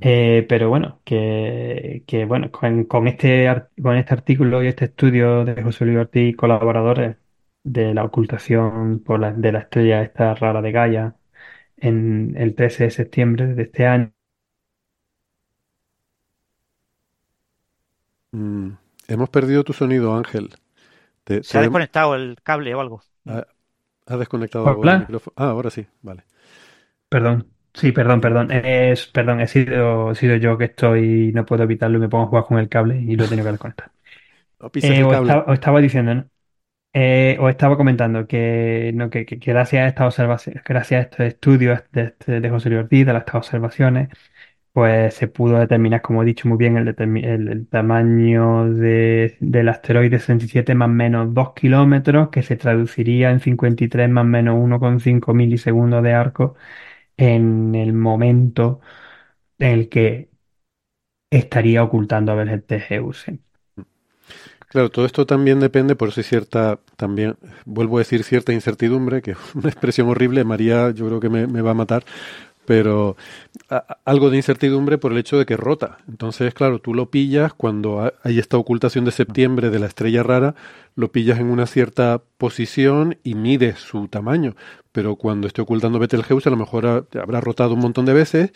[0.00, 3.46] Eh, pero bueno, que, que bueno, con, con este,
[3.82, 7.16] con este artículo y este estudio de José Luis Ortiz y colaboradores
[7.64, 11.16] de la ocultación por la, de la estrella esta rara de Gaia
[11.78, 14.12] en el 13 de septiembre de este año,
[18.36, 18.72] Mm,
[19.08, 20.50] hemos perdido tu sonido, Ángel.
[21.24, 23.02] Te- Se ha desconectado el cable o algo.
[23.26, 23.46] ha-
[24.06, 25.34] has desconectado el micrófono.
[25.36, 26.24] Ah, ahora sí, vale.
[27.08, 31.62] perdón, sí, perdón, perdón, es, perdón, he sido, he sido yo que estoy, no puedo
[31.64, 33.92] evitarlo y me pongo a jugar con el cable y lo he tenido que desconectar.
[34.60, 35.30] No Eh, os, cable.
[35.30, 36.30] estaba, os estaba diciendo, ¿no?
[36.94, 41.02] Eh, os estaba comentando que, no, que, que- que gracias a estas observaciones, gracias a
[41.04, 44.08] este estudio de, de José Luis Ortiz, de estas observaciones,
[44.76, 50.74] pues se pudo determinar, como he dicho muy bien, el, tamaño de- del asteroide 67
[50.74, 56.56] más menos 2 kilómetros, que se traduciría en 53 más menos 1,5 milisegundos de arco
[57.16, 58.80] en el momento
[59.58, 60.30] en el que
[61.30, 63.38] estaría ocultando a Betelgeuse.
[64.68, 69.22] Claro, todo esto también depende, por eso hay cierta, también, vuelvo a decir cierta incertidumbre,
[69.22, 72.04] que es una expresión horrible, María yo creo que me va a matar,
[72.66, 73.16] pero
[73.70, 75.98] a- algo de incertidumbre por el hecho de que rota.
[76.08, 80.22] Entonces, claro, tú lo pillas cuando ha- hay esta ocultación de septiembre de la estrella
[80.22, 80.54] rara,
[80.94, 84.54] lo pillas en una cierta posición y mides su tamaño.
[84.92, 88.52] Pero cuando esté ocultando Betelgeuse, a lo mejor ha- habrá rotado un montón de veces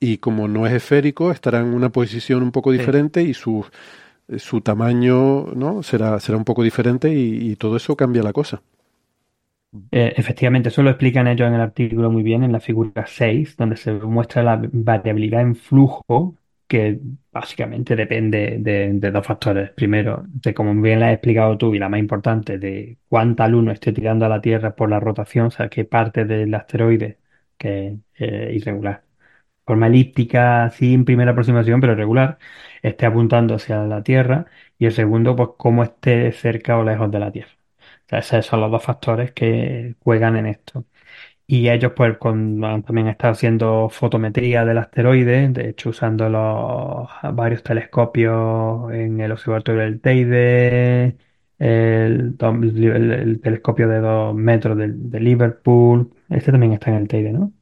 [0.00, 2.78] y como no es esférico, estará en una posición un poco Sí.
[2.78, 3.64] diferente y su,
[4.36, 5.82] su tamaño ¿no?
[5.82, 8.62] será, será un poco diferente y, y todo eso cambia la cosa.
[9.90, 13.56] Eh, efectivamente, eso lo explican ellos en el artículo muy bien, en la figura 6,
[13.56, 17.00] donde se muestra la variabilidad en flujo, que
[17.30, 19.70] básicamente depende de, dos factores.
[19.72, 23.70] Primero, de como bien la has explicado tú, y la más importante, de cuánta luz
[23.72, 27.18] esté tirando a la Tierra por la rotación, o sea, qué parte del asteroide,
[27.58, 29.04] que es eh, irregular,
[29.66, 32.38] forma elíptica, así en primera aproximación, pero regular,
[32.82, 34.46] esté apuntando hacia la Tierra,
[34.78, 37.57] y el segundo, pues cómo esté cerca o lejos de la Tierra.
[38.08, 40.86] Sea, esos son los dos factores que juegan en esto.
[41.46, 47.08] Y ellos pues con- han también estado haciendo fotometría del asteroide, de hecho usando los
[47.34, 51.18] varios telescopios en el observatorio del Teide,
[51.58, 52.64] el, dom-
[52.96, 57.32] el- el telescopio de dos metros de, de Liverpool, este también está en el Teide,
[57.32, 57.52] ¿no?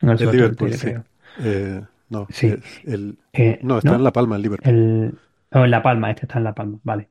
[0.00, 0.94] En el El observatorio del Liverpool, Teide, sí.
[1.36, 2.48] Eh, no, Sí.
[2.48, 3.96] es el, Eh, no, está ¿no?
[3.96, 4.72] en La Palma, el Liverpool.
[4.72, 5.18] El,
[5.52, 7.10] O en La Palma, este está en La Palma, vale.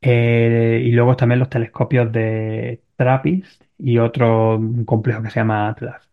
[0.00, 5.68] Eh, y luego también los telescopios de TRAPPIST y otro un complejo que se llama
[5.68, 6.08] Atlas.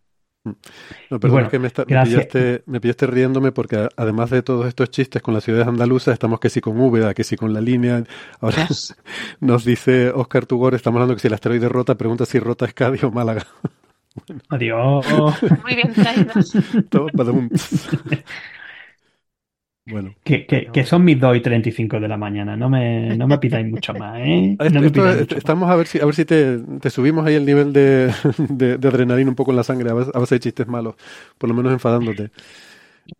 [1.10, 2.16] No, perdón, bueno, es que me, está- me gracias.
[2.16, 6.40] pillaste, me pillaste riéndome porque además de todos estos chistes con las ciudades andaluzas, estamos
[6.40, 8.04] que si con Úbeda, que si con la línea.
[8.40, 8.66] Ahora
[9.40, 12.74] nos dice Oscar Tugor, estamos hablando que si el asteroide rota, pregunta si rota es
[12.74, 13.46] Cádiz o Málaga.
[14.50, 15.06] Adiós.
[15.62, 16.52] Muy bien traídos.
[19.86, 20.14] Bueno.
[20.24, 22.56] Que, que, que son mis 2 y 35 de la mañana.
[22.56, 24.56] No me, no me pidáis mucho más, ¿eh?
[24.72, 25.16] No me esto- más.
[25.32, 28.10] estamos a ver si, a ver si te, te subimos ahí el nivel de,
[28.48, 30.94] de- de adrenalina un poco en la sangre, a base, a base de chistes malos,
[31.36, 32.30] por lo menos enfadándote.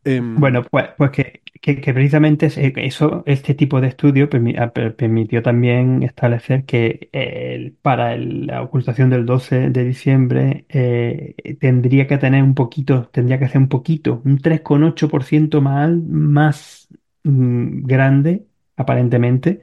[0.04, 4.70] Em, Bueno, pues, pues que, que- que precisamente eh, eso, este tipo de estudio ah,
[4.74, 10.66] per- permitió también establecer que eh, el- para el- la ocultación del 12 de diciembre
[10.68, 16.88] eh, tendría que tener un poquito, tendría que ser un poquito, un 3,8% más, más
[17.24, 18.46] mm, grande,
[18.76, 19.60] aparentemente,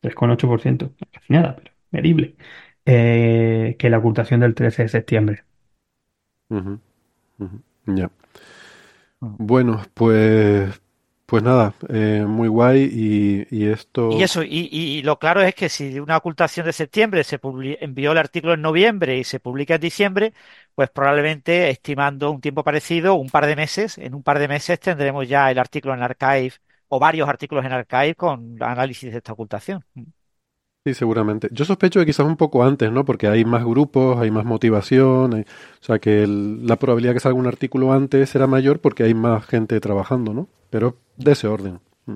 [0.00, 2.36] 3,8%, casi nada, pero medible,
[2.86, 5.44] eh, que la ocultación del 13 de septiembre.
[7.86, 8.10] Ya.
[9.20, 10.81] Bueno, pues,
[11.32, 14.02] pues nada, eh, muy guay y, y esto.
[14.08, 17.78] Y eso, y, y lo claro es que si una ocultación de septiembre se publi-
[17.80, 20.34] envió el artículo en noviembre y se publica en diciembre,
[20.74, 24.78] pues probablemente estimando un tiempo parecido, un par de meses, en un par de meses
[24.80, 26.52] tendremos ya el artículo en Archive
[26.88, 29.82] o varios artículos en Archive con análisis de esta ocultación.
[30.84, 31.48] Sí, seguramente.
[31.52, 33.04] Yo sospecho que quizás un poco antes, ¿no?
[33.04, 37.20] Porque hay más grupos, hay más motivación, hay- o sea que el- la probabilidad que
[37.20, 40.48] salga un artículo antes será mayor porque hay más gente trabajando, ¿no?
[40.70, 41.80] Pero de ese orden.
[42.06, 42.14] Mm.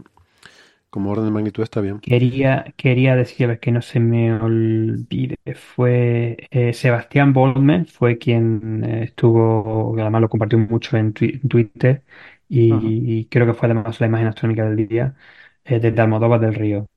[0.91, 2.01] Como orden de magnitud está bien.
[2.01, 9.05] Quería, quería decirles que no se me olvide, fue eh, Sebastián Bollmer, fue quien eh,
[9.05, 12.05] estuvo, que además lo compartió mucho en, twi- en Twitter
[12.49, 15.17] y, creo que fue además la imagen astronómica del día
[15.65, 16.89] eh, desde Almodóvar del Río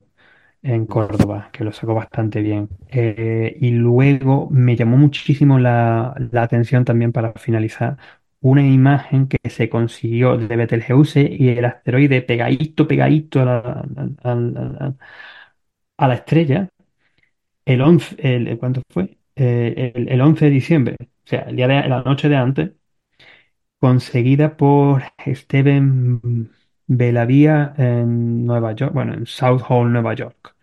[0.61, 2.69] en Córdoba, que lo sacó bastante bien.
[2.89, 7.97] Eh, y luego me llamó muchísimo la, la atención también para finalizar
[8.41, 13.85] una imagen que se consiguió de Betelgeuse y el asteroide pegadito, pegadito a la,
[14.23, 16.69] a- la estrella,
[17.65, 19.17] el 11, el, el- ¿cuánto fue?
[19.35, 22.71] Eh, el, el 11 de diciembre, o sea, el día de la noche de antes,
[23.79, 26.51] conseguida por Steven
[26.87, 30.55] Belavia en Nueva York, bueno, en South Hall, Nueva York.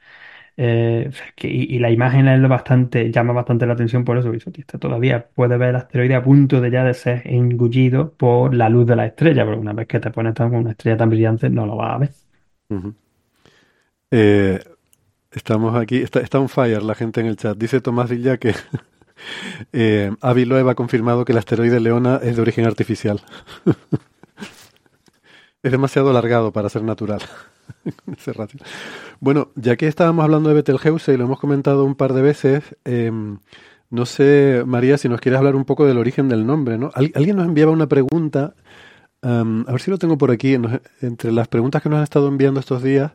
[0.58, 1.10] Eh,
[1.42, 4.78] y, la imagen es bastante, llama bastante la atención por eso, visualista.
[4.78, 8.86] Todavía puede ver el asteroide a punto de ya de ser engullido por la luz
[8.86, 11.66] de la estrella, pero una vez que te pones con una estrella tan brillante no
[11.66, 12.10] lo vas a ver.
[14.10, 14.60] Eh,
[15.32, 17.56] estamos aquí, está, está on fire la gente en el chat.
[17.56, 18.54] Dice Tomás Villa que
[19.72, 23.20] eh, Avi ha confirmado que el asteroide Leona es de origen artificial.
[25.66, 27.20] Es demasiado alargado para ser natural.
[29.20, 32.62] Bueno, ya que estábamos hablando de Betelgeuse y lo hemos comentado un par de veces,
[32.84, 33.38] em,
[33.90, 36.90] no sé, María, si nos quieres hablar un poco del origen del nombre, ¿no?
[36.94, 38.54] Al- alguien nos enviaba una pregunta,
[39.22, 40.56] am, a ver si lo tengo por aquí,
[41.02, 43.12] entre las preguntas que nos han estado enviando estos días,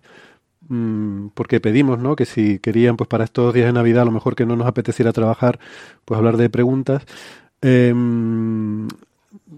[0.70, 2.16] mm, porque pedimos, ¿no?
[2.18, 4.68] Que si querían, pues para estos días de Navidad, a lo mejor que no nos
[4.68, 5.60] apeteciera trabajar,
[6.06, 7.04] pues hablar de preguntas.
[7.62, 8.88] Em,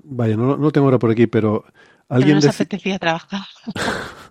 [0.03, 1.65] vaya, no, no tengo ahora por aquí, pero
[2.09, 3.41] Alguien nos deci- apetecía trabajar.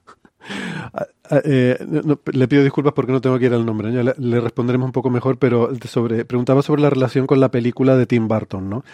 [0.94, 1.06] Ah,
[1.44, 3.94] eh, no- no, le pido disculpas porque no tengo aquí el nombre, ¿no?
[3.94, 7.50] ya le, le responderemos un poco mejor, pero sobre, preguntaba sobre la relación con la
[7.50, 8.84] película de Tim Burton, ¿no?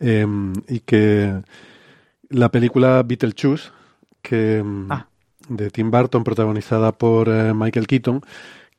[0.00, 1.42] Em, y que
[2.30, 3.68] la película Beetlejuice,
[4.22, 5.06] que em, Ah.
[5.48, 8.22] de Tim Burton, protagonizada por eh, Michael Keaton,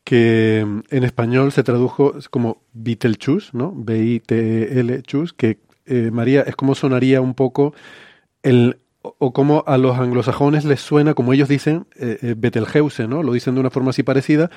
[0.04, 3.72] que em, en español se tradujo como Beetlejuice, ¿no?
[3.76, 7.76] B-I-T-L, Chus, que eh, María es como sonaría un poco
[8.42, 13.08] el o- o como a los anglosajones les suena, como ellos dicen, eh, eh, Betelgeuse,
[13.08, 13.24] ¿no?
[13.24, 14.50] Lo dicen de una forma así parecida,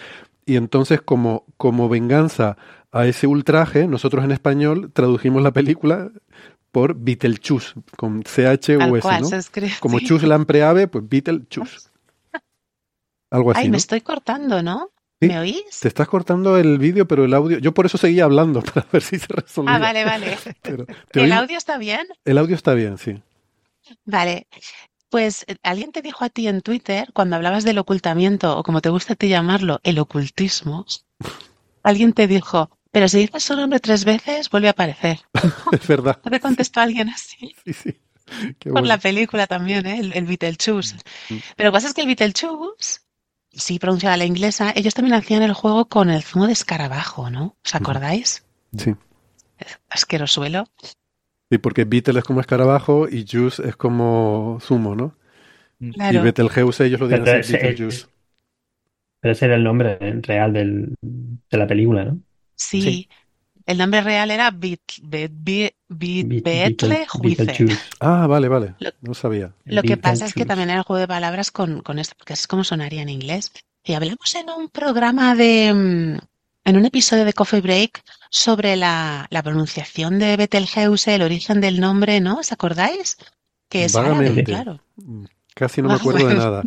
[0.46, 2.56] y entonces como, como venganza
[2.92, 6.10] a ese ultraje, nosotros en español tradujimos la película
[6.72, 9.28] por Beetlejuice, con Tal C-H-U-S, cual, ¿no?
[9.28, 9.40] se
[9.80, 11.88] Como chus lampreave, pues Beetlejuice.
[13.30, 13.72] Algo así, Ay, ¿no?
[13.72, 14.90] me estoy cortando, ¿no?
[15.20, 15.80] Sí, ¿Me oís?
[15.82, 17.58] Te estás cortando el vídeo, pero el audio...
[17.58, 19.74] Yo por eso seguía hablando, para ver si se resolvía.
[19.74, 20.38] Ah, vale, vale.
[20.62, 21.32] Pero, ¿te ¿El oí?
[21.32, 22.06] audio está bien?
[22.24, 23.20] El audio está bien, sí.
[24.04, 24.46] Vale.
[25.10, 28.80] Pues eh, alguien te dijo a ti en Twitter, cuando hablabas del ocultamiento, o como
[28.80, 30.84] te gusta a ti llamarlo, el ocultismo,
[31.82, 35.20] alguien te dijo, pero si dices su nombre tres veces, vuelve a aparecer.
[35.72, 36.20] Es verdad.
[36.24, 37.54] ¿No te contestó alguien así?
[37.64, 38.00] Sí, sí.
[38.58, 38.88] Qué Por bueno.
[38.88, 40.00] la película también, ¿eh?
[40.00, 40.96] El, el Beetlejuice.
[41.30, 41.36] Mm.
[41.56, 43.00] Pero lo que pasa es que el Beetlejuice,
[43.50, 47.56] sí pronunciaba la inglesa, ellos también hacían el juego con el zumo de escarabajo, ¿no?
[47.64, 48.44] ¿Os acordáis?
[48.76, 48.94] Sí.
[49.88, 50.66] Asquerosuelo.
[51.50, 55.14] Sí, porque Beetle es como escarabajo y Juice es como zumo, ¿no?
[55.80, 56.22] Y Claro.
[56.22, 58.06] Betelgeuse ellos lo dicen así, Beetlejuice.
[59.20, 62.18] Pero ese era el nombre real del, de la película, ¿no?
[62.54, 63.08] Sí, Sí.
[63.66, 64.50] el nombre real era.
[65.88, 67.78] Beetlejuice.
[68.00, 68.74] Ah, vale, vale.
[68.78, 69.52] Lo- No sabía.
[69.64, 72.34] Lo que pasa es que también era el juego de palabras con, con esto, porque
[72.34, 73.52] es como sonaría en inglés.
[73.84, 76.18] Y hablamos en un programa de, mm,
[76.68, 81.80] en un episodio de Coffee Break sobre la, la pronunciación de Betelgeuse, el origen del
[81.80, 82.38] nombre, ¿no?
[82.38, 83.16] ¿Os acordáis?
[83.68, 84.44] Que es árabe, Vagamente.
[84.44, 84.80] claro.
[85.54, 86.62] Casi no me acuerdo de nada.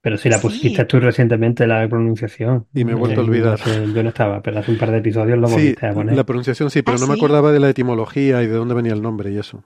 [0.00, 0.42] Pero si la Sí.
[0.42, 2.66] pusiste tú recientemente la pronunciación.
[2.74, 3.60] Y me he vuelto a Eh, olvidar.
[3.64, 6.16] yo no estaba, pero hace un par de episodios lo Sí, volviste a poner.
[6.16, 7.20] la pronunciación sí, pero Ah, no me ¿sí?
[7.20, 9.64] acordaba de la etimología y de dónde venía el nombre y eso.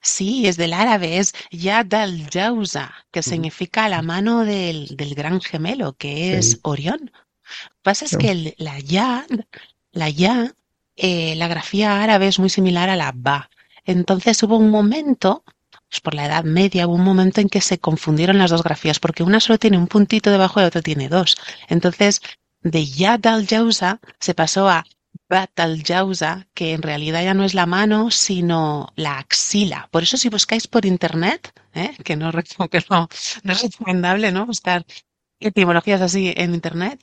[0.00, 5.92] Sí, es del árabe, es Yad al-Jauza, que significa la mano del, del gran gemelo,
[5.94, 6.58] que es Sí.
[6.62, 7.10] Orión.
[7.64, 9.26] Lo que pasa es que el- la Yad,
[9.92, 10.54] la Ya,
[10.96, 13.50] eh, la grafía árabe es muy similar a la Ba.
[13.84, 15.44] Entonces hubo un momento,
[15.88, 18.98] pues por la Edad Media, hubo un momento en que se confundieron las dos grafías,
[19.00, 21.36] porque una solo tiene un puntito debajo y la otra tiene dos.
[21.68, 22.20] Entonces,
[22.62, 24.84] de Yad al-Jauza se pasó a
[25.28, 29.88] Bat al-Jauza, que en realidad ya no es la mano, sino la axila.
[29.90, 31.96] Por eso si buscáis por internet, ¿eh?
[32.04, 33.08] que no, rec- que no,
[33.44, 34.46] no es recomendable, ¿no?
[34.46, 34.84] Buscar
[35.40, 37.00] etimologías así en internet,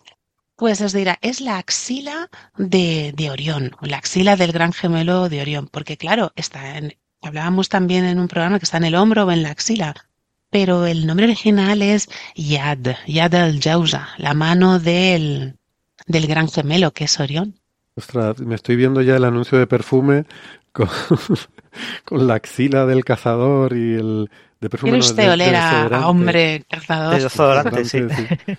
[0.57, 5.29] pues os dirá, es la axila de, de Orión, o la axila del gran gemelo
[5.29, 8.95] de Orión, porque claro, está en, hablábamos también en un programa que está en el
[8.95, 9.93] hombro o en la axila,
[10.49, 15.55] pero el nombre original es Yad, Yad al-Jauza, la mano del,
[16.07, 17.55] del gran gemelo que es Orión.
[17.95, 20.25] Ostras, me estoy viendo ya el anuncio de perfume
[20.71, 20.87] con,
[22.05, 24.29] con la axila del cazador y el
[24.59, 24.91] de perfume.
[24.93, 27.15] ¿Quiere usted de- de oler a, hombre cazador?
[27.15, 27.99] De desodorante, sí.
[28.09, 28.53] Sí.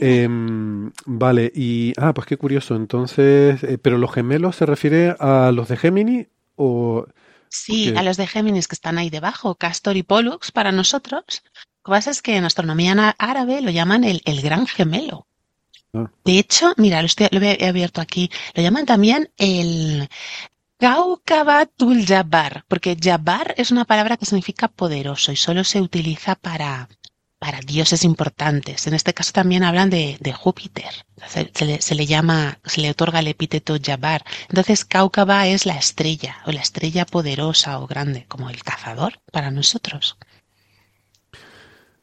[0.00, 2.76] Em, vale, y ah, pues qué curioso.
[2.76, 6.26] Entonces, eh, pero los gemelos se refiere a los de Gemini
[6.56, 7.06] o
[7.48, 11.42] Sí, a los de Géminis que están ahí debajo, Castor y Pollux para nosotros.
[11.54, 15.26] Lo que pasa es que en astronomía árabe lo llaman el, el gran gemelo.
[15.94, 16.10] Ah.
[16.24, 20.08] De hecho, mira, lo, estoy, lo he he abierto aquí, lo llaman también el
[20.78, 26.88] Kaukabatul Jabbar, porque Jabbar es una palabra que significa poderoso y solo se utiliza para,
[27.46, 28.88] para dioses importantes.
[28.88, 30.90] En este caso también hablan de, de Júpiter.
[31.28, 34.24] Se, se le, se le llama, se le otorga el epíteto Jabbar.
[34.48, 39.52] Entonces, Cáucaba es la estrella, o la estrella poderosa o grande, como el cazador para
[39.52, 40.16] nosotros.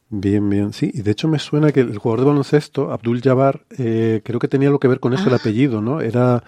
[0.10, 0.92] Bien, bien, sí.
[0.94, 4.48] Y de hecho me suena que el jugador de baloncesto, Abdul Jabbar, eh, creo que
[4.48, 5.38] tenía algo que ver con eso el Ah.
[5.38, 6.00] apellido, ¿no?
[6.00, 6.42] Era,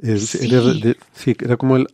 [0.00, 0.38] Sí.
[0.46, 1.88] era, de- sí, era como el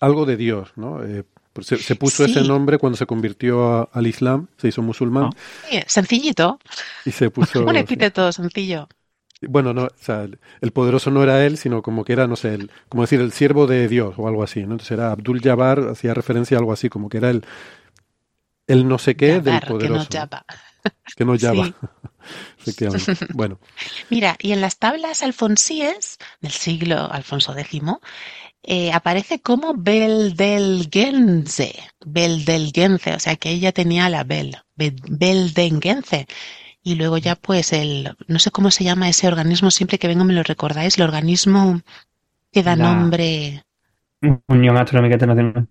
[0.00, 1.04] algo de Dios, ¿no?
[1.04, 1.22] Eh,
[1.62, 2.48] se, se puso ese Sí.
[2.48, 5.30] nombre cuando se convirtió a- al Islam, se hizo musulmán
[5.70, 6.58] Sí, sencillito,
[7.04, 7.60] y se puso.
[7.66, 7.80] un sí.
[7.80, 8.88] epíteto sencillo.
[9.42, 10.26] Bueno, no, o sea,
[10.62, 13.32] el, poderoso no era él, sino como que era, no sé, el, como decir, el
[13.32, 14.72] siervo de Dios o algo así, ¿no?
[14.72, 17.44] Entonces era Abdul Jabbar, hacía referencia a algo así, como que era el,
[18.66, 20.08] el no sé qué del Jabbar, que no poderoso.
[20.10, 20.44] Jabba.
[21.16, 21.66] Que no Jabba.
[21.66, 21.74] Sí.
[22.60, 23.26] Efectivamente.
[23.34, 23.60] Bueno,
[24.10, 27.82] Mira, y en las tablas alfonsíes del siglo Alfonso X
[28.66, 36.26] eh, aparece como Beldelgenze, Beldelgenze, o sea que ella tenía la Bel, Be- Beldengenze.
[36.82, 40.24] Y luego ya pues el, no sé cómo se llama ese organismo, siempre que vengo
[40.24, 41.80] me lo recordáis, el organismo
[42.52, 43.64] que da La- nombre,
[44.48, 45.68] Unión Astronómica Internacional.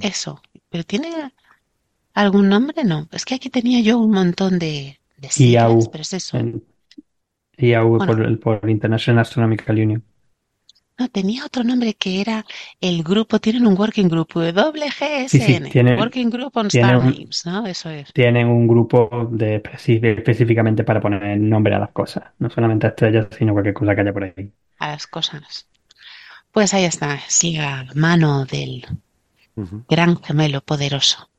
[0.00, 1.32] eso, pero tiene
[2.14, 5.32] algún nombre, no, es que aquí tenía yo un montón de, de IAU.
[5.82, 6.36] siglas, pero es eso.
[6.36, 6.64] en-
[7.56, 8.06] IAU Bueno.
[8.06, 10.04] por, el- por International Astronomical Union.
[11.00, 12.44] No, tenía otro nombre que era
[12.78, 17.66] el grupo, tienen un working group, WGSN, Sí, Working Group on Star un- Names, ¿no?
[17.66, 18.12] Eso es.
[18.12, 22.24] Tienen un grupo de específicamente para poner nombre a las cosas.
[22.38, 24.52] No solamente a estrellas, sino cualquier cosa que haya por ahí.
[24.78, 25.66] A las cosas.
[26.52, 28.86] Pues ahí está, es la mano del
[29.88, 31.30] gran gemelo poderoso.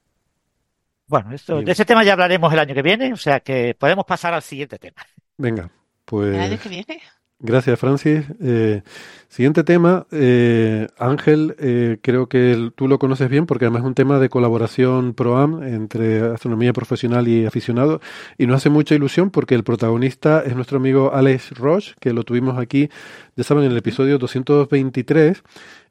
[1.05, 4.05] Bueno, esto, de ese tema ya hablaremos el año que viene, o sea que podemos
[4.05, 5.05] pasar al siguiente tema.
[5.37, 7.01] venga, ¿El año pues que viene?
[7.41, 8.23] Gracias Francis.
[8.41, 8.81] Eh,
[9.27, 13.87] siguiente tema, eh, Ángel, eh, creo que el- tú lo conoces bien porque además es
[13.87, 18.01] un tema de colaboración pro-am entre astronomía profesional y aficionado
[18.37, 22.23] y nos hace mucha ilusión porque el protagonista es nuestro amigo Alex Roche, que lo
[22.23, 22.89] tuvimos aquí,
[23.35, 25.43] ya saben, en el episodio 223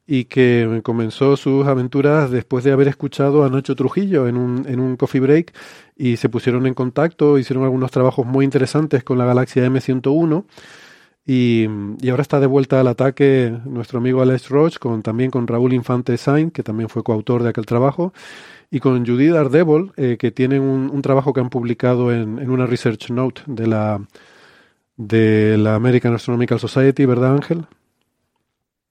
[0.07, 4.81] y que comenzó sus aventuras después de haber escuchado a Nacho Trujillo en un, en
[4.81, 5.53] un coffee break
[5.97, 10.45] y se pusieron en contacto, hicieron algunos trabajos muy interesantes con la galaxia M101
[11.33, 11.69] y,
[12.11, 16.17] ahora está de vuelta al ataque nuestro amigo Alex Roche, con, también con Raúl Infante
[16.17, 18.13] Sain, que también fue coautor de aquel trabajo,
[18.69, 23.11] y con Judy Daredevil, eh, que tienen un, trabajo que han publicado en, una research
[23.11, 24.05] note de la,
[25.77, 27.65] American Astronomical Society, ¿verdad Ángel?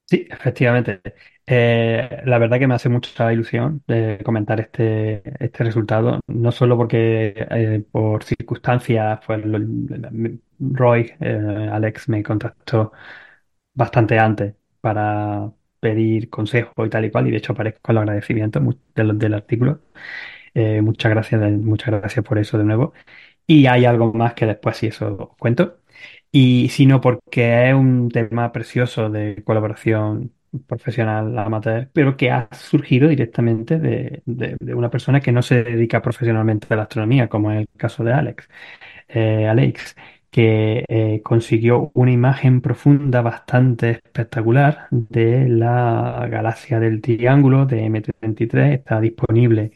[0.06, 1.02] Sí, efectivamente.
[1.46, 6.78] Eh, la verdad que me hace mucha ilusión de comentar este, este resultado, no solo
[6.78, 9.60] porque eh, por circunstancias, pues lo-
[10.60, 12.92] Roy, eh, Alex me contactó
[13.74, 18.02] bastante antes para pedir consejo y tal y cual, y de hecho aparezco con los
[18.04, 18.64] agradecimientos
[18.96, 19.82] del artículo.
[20.54, 22.94] Eh, muchas gracias, muchas gracias por eso de nuevo.
[23.48, 25.80] Y hay algo más que después sí eso os cuento.
[26.32, 30.34] Y sino porque es un tema precioso de colaboración
[30.68, 34.24] profesional amateur, pero que ha surgido directamente de,
[34.76, 38.14] una persona que no se dedica profesionalmente a la astronomía, como es el caso de
[38.14, 38.50] Alex.
[39.10, 39.96] Eh, Alex,
[40.32, 48.74] que eh, consiguió una imagen profunda bastante espectacular de la galaxia del Triángulo de M33.
[48.74, 49.72] Está disponible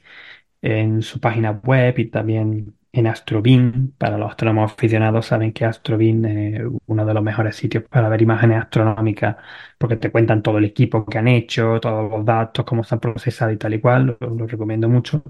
[0.61, 3.93] en su página web y también en Astrobeam.
[3.97, 8.21] Para los astrónomos aficionados saben que Astrobeam es uno de los mejores sitios para ver
[8.21, 9.37] imágenes astronómicas
[9.77, 12.99] porque te cuentan todo el equipo que han hecho, todos los datos, cómo se han
[13.01, 14.17] procesado y tal y cual.
[14.19, 15.23] Lo recomiendo mucho.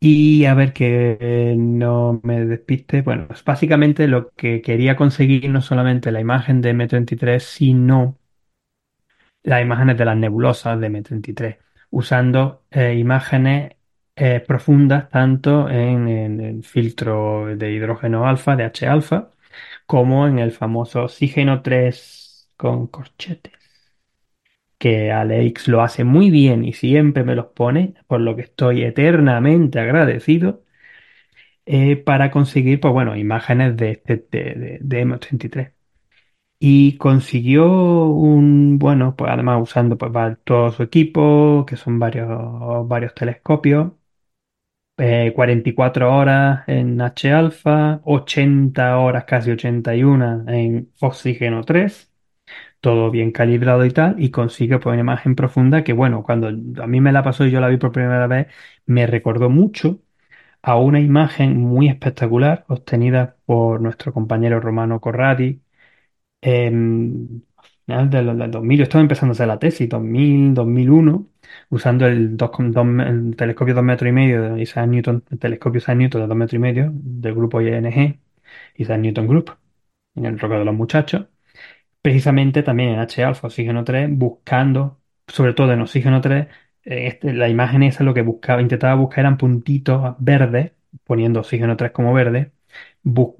[0.00, 3.02] Y a ver que no me despiste.
[3.02, 8.16] Bueno, pues básicamente lo que quería conseguir no solamente la imagen de M33, sino
[9.42, 11.58] las imágenes de las nebulosas de M33,
[11.90, 13.74] usando eh, imágenes
[14.16, 19.30] eh, profundas tanto en, en el filtro de hidrógeno alfa, de H alfa,
[19.86, 23.54] como en el famoso oxígeno 3 con corchetes,
[24.78, 28.82] que Alex lo hace muy bien y siempre me los pone, por lo que estoy
[28.84, 30.64] eternamente agradecido,
[31.66, 35.72] eh, para conseguir, pues bueno, imágenes de, este, de, de, de M83.
[36.60, 37.66] Y consiguió
[38.06, 40.12] un, bueno, pues además usando pues
[40.44, 42.28] todo su equipo, que son varios,
[42.88, 43.92] varios telescopios,
[44.98, 52.07] eh, 44 horas en H alfa, 80 horas, casi 81 en oxígeno 3,
[52.80, 56.86] todo bien calibrado y tal, y consigue pues una imagen profunda que, bueno, cuando a
[56.86, 58.48] mí me la pasó y yo la vi por primera vez,
[58.86, 60.00] me recordó mucho
[60.62, 65.62] a una imagen muy espectacular obtenida por nuestro compañero Romano Corradi
[66.40, 71.28] em, a finales del, del 2000, yo estaba empezando a hacer la tesis, 2000, 2001,
[71.70, 75.78] usando el, dos dos el telescopio 2 metros y medio de Isaac Newton, el telescopio
[75.78, 78.20] Isaac Newton de 2 metros y medio del grupo ING,
[78.76, 79.56] Isaac Newton Group,
[80.14, 81.26] en el roca de los muchachos,
[82.08, 86.46] precisamente también en H alfa, oxígeno 3, buscando, sobre todo en oxígeno 3,
[86.84, 90.72] eh, este- la imagen esa lo que buscaba, intentaba buscar eran puntitos verdes,
[91.04, 92.52] poniendo oxígeno 3 como verde,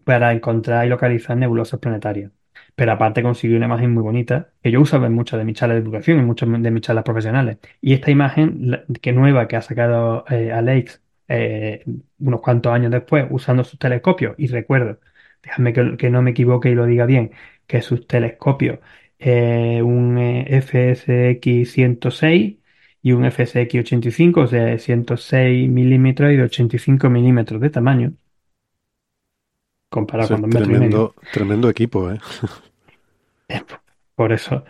[0.05, 2.31] para encontrar y localizar nebulosas planetarias.
[2.75, 5.77] Pero aparte consiguió una imagen muy bonita, que yo uso en muchas de mis charlas
[5.77, 7.59] de divulgación, en muchas de mis charlas profesionales.
[7.81, 11.85] Y esta imagen, que nueva que ha sacado eh, Alex eh,
[12.19, 15.01] unos cuantos años después, usando sus telescopios, y recuerdo,
[15.43, 17.33] déjame que no me equivoque y lo diga bien,
[17.69, 18.81] que sus telescopios,
[19.21, 22.59] eh, un eh, FSX 106
[23.03, 28.15] y un FSX 85, o sea, de 106 milímetros y de 85 milímetros de tamaño,
[29.91, 31.03] comparado con es dos metros y medio.
[31.03, 32.19] tremendo, tremendo equipo, ¿eh?
[34.15, 34.65] Por eso,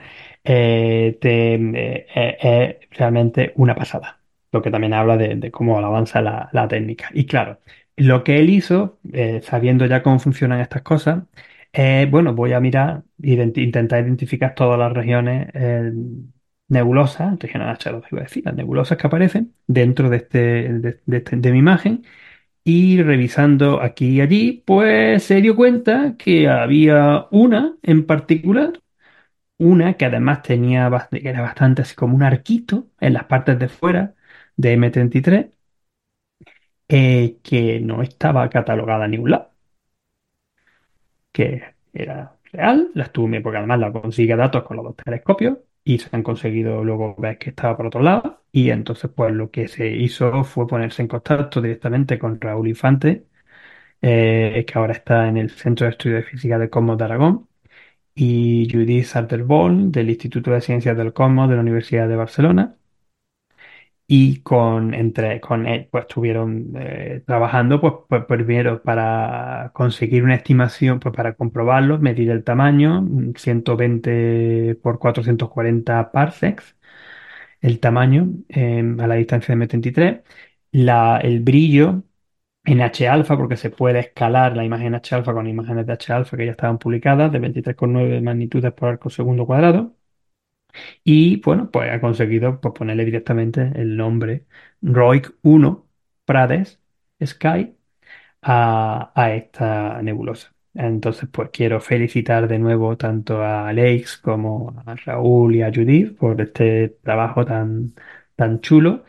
[0.45, 4.21] eh, te- eh, eh, es realmente una pasada.
[4.53, 7.11] Lo que también habla de, de cómo avanza la, la técnica.
[7.15, 7.61] Y claro,
[7.97, 11.25] lo que él hizo, eh, sabiendo ya cómo funcionan estas cosas,
[11.79, 15.93] eh, bueno, voy a mirar, identi- intentar identificar todas las regiones eh,
[16.69, 20.39] nebulosas, regiones H2, iba a decir, las nebulosas que aparecen dentro de, este,
[20.75, 22.05] de, este- de mi imagen.
[22.65, 28.81] Y revisando aquí y allí, pues se dio cuenta que había una en particular
[29.59, 33.69] una que además tenía, que era bastante así como un arquito en las partes de
[33.69, 34.15] fuera
[34.57, 35.49] de M33,
[36.89, 39.55] eh, que no estaba catalogada en ningún lado,
[41.39, 41.63] que
[41.93, 46.09] era real, la estuve, porque además la consigue datos con los dos telescopios y se
[46.17, 48.43] han conseguido luego ver que estaba por otro lado.
[48.51, 53.27] Y entonces, pues lo que se hizo fue ponerse en contacto directamente con Raúl Infante,
[54.03, 57.49] eh, que ahora está en el Centro de Estudios de Física del Cosmos de Aragón
[58.15, 62.78] y Judith Sartelbol del Instituto de Ciencias del Cosmos de la Universidad de Barcelona.
[64.11, 70.35] Y con, entre, con él, pues estuvieron eh, trabajando, pues, pues, primero para conseguir una
[70.37, 73.07] estimación, pues para comprobarlo, medir el tamaño,
[73.37, 76.75] 120 por 440 parsecs,
[77.61, 80.23] el tamaño eh, a la distancia de M33,
[80.73, 82.05] la, el brillo
[82.65, 86.13] en H alfa, porque se puede escalar la imagen H alfa con imágenes de H
[86.15, 89.98] alfa que ya estaban publicadas, de 23,9 magnitudes por arco segundo cuadrado.
[91.05, 94.47] Y bueno, pues ha conseguido pues, ponerle directamente el nombre
[94.83, 95.89] ROIC 1
[96.25, 96.81] Prades
[97.25, 97.75] Sky
[98.43, 100.55] a, a esta nebulosa.
[100.75, 106.17] Entonces, pues quiero felicitar de nuevo tanto a Alex como a Raúl y a Judith
[106.19, 107.95] por este trabajo tan,
[108.37, 109.05] tan chulo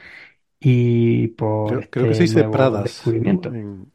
[0.60, 3.45] y por Creo, este creo que se dice nuevo Pradas, ¿no?
[3.45, 3.53] descubrimiento.
[3.53, 3.91] En-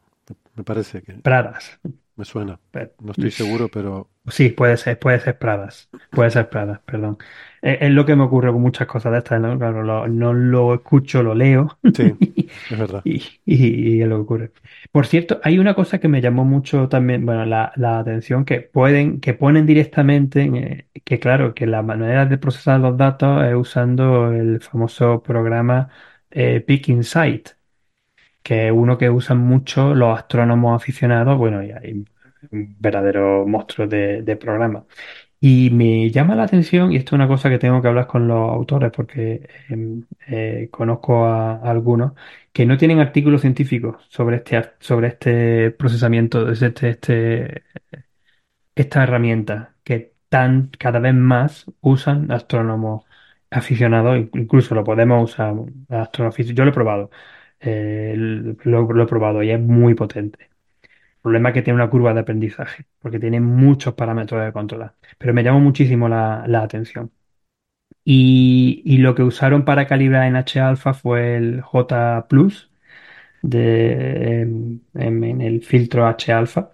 [0.57, 1.81] me parece que Pradas.
[2.17, 2.61] me suena.
[3.01, 7.19] No estoy seguro, pero Sí, puede ser, puede ser Pradas, puede ser Pradas, perdón.
[7.65, 9.59] Es, es lo que me ocurre con muchas cosas de estas, ¿no?
[9.59, 12.19] Claro, lo- no lo escucho, lo leo sí,
[12.69, 13.05] es verdad.
[13.05, 14.53] y, y- y es lo que ocurre.
[14.93, 18.61] Por cierto, hay una cosa que me llamó mucho también, bueno, la, la atención que
[18.63, 23.45] pueden, que ponen directamente, en, eh, que claro, que la manera de procesar los datos
[23.45, 25.89] es usando el famoso programa
[26.31, 27.51] eh, Peak Insight
[28.43, 31.93] que es uno que usan mucho los astrónomos aficionados, bueno, y hay
[32.51, 34.85] un verdadero monstruo de, de programa.
[35.47, 38.27] Y me llama la atención, y esto es una cosa que tengo que hablar con
[38.29, 42.13] los autores porque em, eh, conozco a, algunos
[42.53, 47.65] que no tienen artículos científicos sobre este, sobre este procesamiento, este, este,
[48.75, 53.05] esta herramienta que tan cada vez más usan astrónomos
[53.51, 55.55] aficionados, in- incluso lo podemos usar
[55.89, 56.37] aficionados.
[56.57, 57.11] Yo lo he probado,
[57.61, 58.15] eh,
[58.65, 60.51] lo he probado y es muy potente.
[61.25, 64.95] Problema que tiene una curva de aprendizaje, porque tiene muchos parámetros de controlar.
[65.19, 67.11] Pero me llamó muchísimo la, atención.
[68.05, 72.71] Y, lo que usaron para calibrar en H-alfa fue el J Plus
[73.43, 76.73] de, en, el filtro H-alfa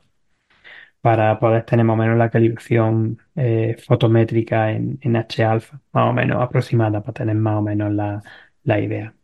[1.01, 6.13] para poder tener más o menos la calibración eh, fotométrica en, en H-alfa, más o
[6.13, 8.23] menos aproximada, para tener más o menos la,
[8.65, 9.15] la idea.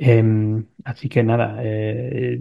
[0.00, 2.38] Em, así que nada, eh,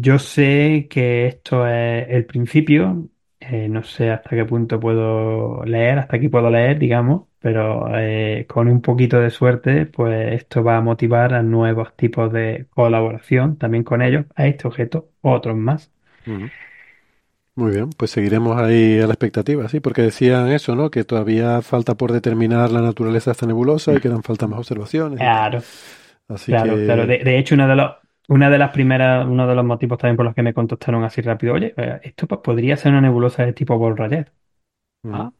[0.00, 3.08] yo sé que esto es el principio,
[3.38, 8.46] eh, no sé hasta qué punto puedo leer, hasta aquí puedo leer, digamos, pero eh,
[8.48, 13.58] con un poquito de suerte, pues esto va a motivar a nuevos tipos de colaboración
[13.58, 15.92] también con ellos, a este objeto, otros más.
[17.54, 20.90] Muy bien, pues seguiremos ahí a la expectativa, sí, porque decían eso, ¿no?
[20.90, 24.58] Que todavía falta por determinar la naturaleza de esta nebulosa y que eran falta más
[24.58, 25.20] observaciones.
[25.20, 25.22] y.
[25.22, 25.62] Claro.
[26.34, 27.06] Así Claro, que claro.
[27.06, 27.92] De, de hecho, uno de los,
[28.28, 31.22] una de las primeras, uno de los motivos también por los que me contactaron así
[31.22, 34.30] rápido, oye, eh, esto pues, podría ser una nebulosa de tipo Ball-Rayet,
[35.04, 35.32] ujú, Ah,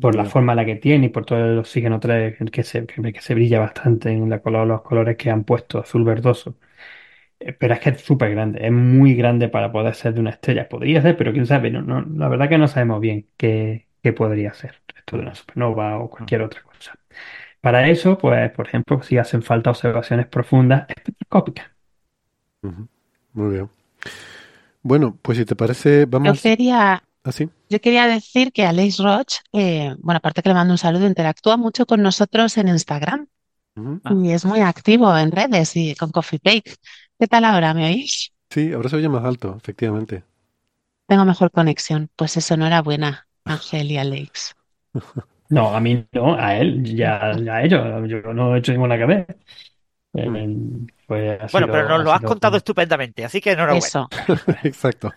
[0.00, 2.64] por la forma en la que tiene y por todo el oxígeno 3 que que
[2.64, 6.04] se, que, que se brilla bastante en la color, los colores que han puesto, azul
[6.04, 6.56] verdoso.
[7.40, 10.30] Eh, Pero es que es súper grande, es muy grande para poder ser de una
[10.30, 10.68] estrella.
[10.68, 14.12] Podría ser, pero quién sabe, no, no, la verdad que no sabemos bien qué, qué
[14.14, 16.94] podría ser esto de una supernova o cualquier otra cosa.
[17.62, 21.70] Para eso, pues, por ejemplo, si hacen falta observaciones profundas espectroscópicas.
[23.34, 23.70] Muy bien.
[24.82, 27.50] Bueno, pues si te parece, Yo vamos quería, así.
[27.70, 31.56] yo quería decir que Alex Roch, eh, bueno, aparte que le mando un saludo, interactúa
[31.56, 33.28] mucho con nosotros en Instagram
[34.10, 36.76] y es muy activo en redes y con Coffee Break.
[37.18, 37.74] ¿Qué tal ahora?
[37.74, 38.32] ¿Me oís?
[38.50, 40.22] Sí, ahora se oye más alto, efectivamente.
[41.06, 42.10] Tengo mejor conexión.
[42.16, 44.56] Pues eso, enhorabuena, Ángel y Alex.
[45.52, 48.96] No, a mí no, a él, ya, ya a ellos, yo no he hecho ninguna
[48.96, 49.26] que ver.
[50.14, 50.48] Eh,
[51.06, 53.86] pues ha Bueno, sido- pero nos ha lo has sido- contado estupendamente, así que enhorabuena.
[53.86, 54.08] Eso.
[54.64, 55.12] Exacto.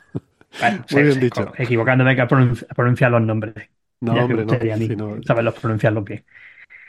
[0.59, 1.53] Bueno, Muy sí, bien sí, dicho.
[1.57, 3.53] equivocándome que a pronunci- a pronunciar los nombres.
[4.01, 4.43] No, Ya me hombre, no.
[4.45, 5.17] gustaría a mí sí, no.
[5.23, 6.23] saberlos pronunciarlos bien.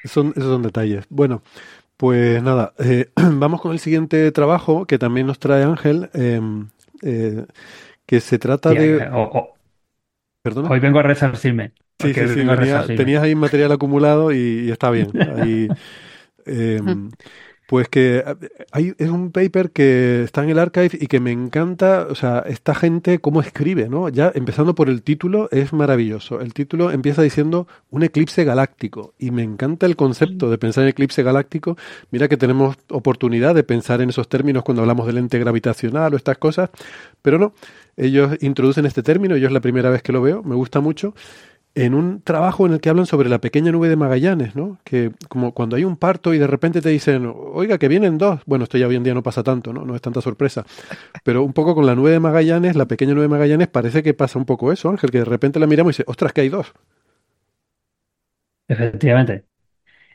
[0.05, 1.05] Son, esos son detalles.
[1.09, 1.43] Bueno,
[1.97, 6.41] pues nada, eh, vamos con el siguiente trabajo que también nos trae Ángel, eh,
[7.03, 7.47] eh,
[8.07, 9.09] que se trata Sí, de...
[9.09, 9.56] o- o-
[10.47, 10.69] ¿Perdona?
[10.71, 11.73] hoy vengo a resarcirme.
[11.99, 15.13] Sí, sí, sí, tenías ahí material acumulado y, y está bien.
[15.37, 15.69] Ahí,
[16.47, 16.81] eh,
[17.67, 18.35] pues que eh,
[18.71, 22.45] hay, es un paper que está en el archive y que me encanta, o sea,
[22.47, 24.09] esta gente cómo escribe, ¿no?
[24.09, 26.41] Ya empezando por el título, es maravilloso.
[26.41, 30.91] El título empieza diciendo un eclipse galáctico y me encanta el concepto de pensar en
[30.91, 31.77] eclipse galáctico.
[32.11, 36.17] Mira que tenemos oportunidad de pensar en esos términos cuando hablamos del ente gravitacional o
[36.17, 36.71] estas cosas,
[37.23, 37.53] pero no,
[37.97, 41.15] ellos introducen este término, yo es la primera vez que lo veo, me gusta mucho
[41.77, 44.79] en un trabajo en el que hablan sobre la pequeña nube de Magallanes, ¿no?
[44.85, 48.41] Que como cuando hay un parto y de repente te dicen, oiga, que vienen dos.
[48.47, 49.85] Bueno, esto ya hoy en día no pasa tanto, ¿no?
[49.85, 50.67] No es tanta sorpresa.
[51.25, 54.15] Pero un poco con la nube de Magallanes, la pequeña nube de Magallanes, parece que
[54.15, 56.51] pasa un poco eso, Ángel, que de repente la miramos y dice, ostras, que hay
[56.51, 56.73] dos.
[58.69, 59.47] Efectivamente.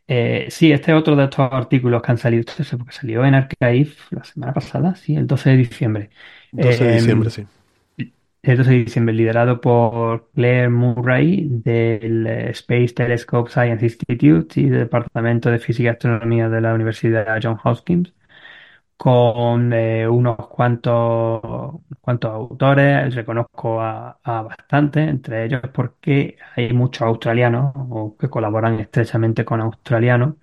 [0.07, 2.43] Eh, sí, este es otro de estos artículos que han salido,
[2.80, 6.12] porque salió en Archive la semana pasada, sí, el 12 de diciembre.
[6.51, 7.45] 12 de Eh, diciembre, sí.
[8.44, 14.64] El 12 de diciembre, liderado por Claire Murray del eh, Space Telescope Science Institute y
[14.70, 18.14] del Departamento de Física y Astronomía de la Universidad Johns Hopkins,
[18.98, 21.42] con eh, unos cuantos,
[22.02, 28.80] cuantos autores, reconozco a, a bastantes, entre ellos porque hay muchos australianos o que colaboran
[28.80, 30.36] estrechamente con australianos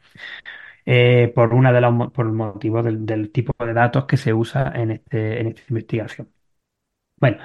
[0.87, 4.33] eh, por una de las por el motivo del, del tipo de datos que se
[4.35, 6.31] usa en este, en esta investigación.
[7.17, 7.39] Bueno,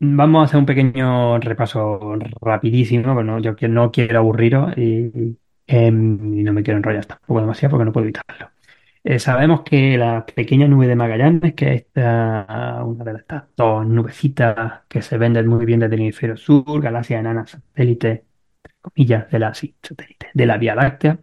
[0.00, 5.36] Vamos a hacer un pequeño repaso rapidísimo, bueno, yo que no quiero aburriros y,
[5.66, 8.50] em, y no me quiero enrollar tampoco demasiado porque no puedo evitarlo.
[9.04, 14.82] Eh, sabemos que la pequeña nube de Magallanes, que es una de estas dos nubecitas
[14.88, 18.24] que se ven muy bien desde el hemisferio sur, galaxia enana satélite,
[18.82, 19.76] comillas, de la, sí,
[20.34, 21.20] de la Vía Láctea,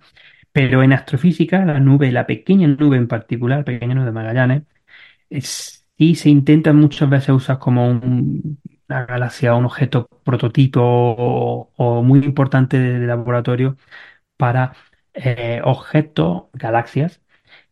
[0.52, 4.64] pero en astrofísica, la nube, la pequeña nube en particular, pequeña nube de Magallanes,
[5.30, 12.04] es- sí se intenta muchas veces usar como un- una galaxia, un objeto prototipo o,
[12.04, 13.78] muy importante de, laboratorio
[14.38, 14.74] para
[15.14, 17.22] eh, objetos, galaxias,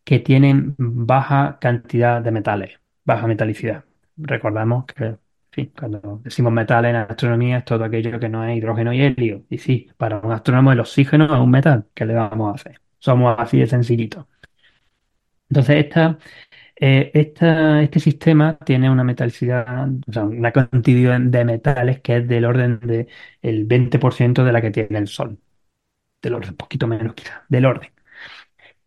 [0.06, 3.86] que tienen baja cantidad de metales, baja metalicidad.
[4.18, 5.18] Recordamos que,
[5.78, 9.46] cuando decimos metales en astronomía es todo aquello que no es hidrógeno y helio.
[9.50, 11.88] Y sí, para un astrónomo el oxígeno es un metal.
[11.94, 12.82] ¿Qué le vamos a hacer?
[13.00, 14.28] Somos así de sencillito.
[15.50, 16.18] Entonces, esta
[16.76, 22.46] eh, este sistema tiene una metalicidad, o sea, una cantidad de metales que es del
[22.46, 25.40] orden del 20% de la que tiene el Sol.
[26.22, 27.92] Del orden, un poquito menos quizás, del orden.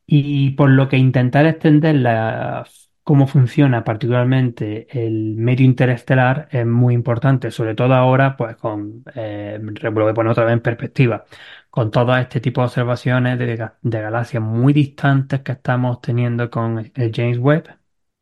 [0.07, 2.67] Y por lo que intentar extender la,
[3.07, 9.61] cómo funciona particularmente el medio interestelar es muy importante, sobre todo ahora, pues con, eh,
[9.63, 11.25] lo voy a poner otra vez en perspectiva,
[11.77, 13.47] con todo este tipo de observaciones de,
[13.83, 17.69] de galaxias muy distantes que estamos teniendo con el James Webb,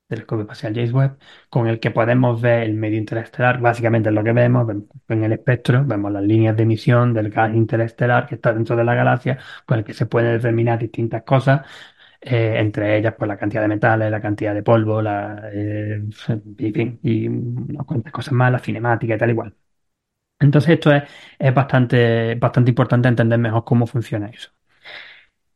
[0.08, 1.18] telescopio espacial James Webb,
[1.50, 4.68] con el que podemos ver el medio interestelar, básicamente es lo que vemos,
[5.08, 8.84] en el espectro, vemos las líneas de emisión del gas interestelar que está dentro de
[8.84, 11.62] la galaxia, con el que se pueden determinar distintas cosas
[12.20, 15.02] eh, entre ellas pues la cantidad de metales, la cantidad de polvo,
[15.52, 16.02] eh,
[16.58, 19.54] y, fin, y unas cuantas cosas más, la cinemática y tal igual.
[20.44, 21.02] Entonces esto es,
[21.38, 24.50] es bastante, bastante importante entender mejor cómo funciona eso.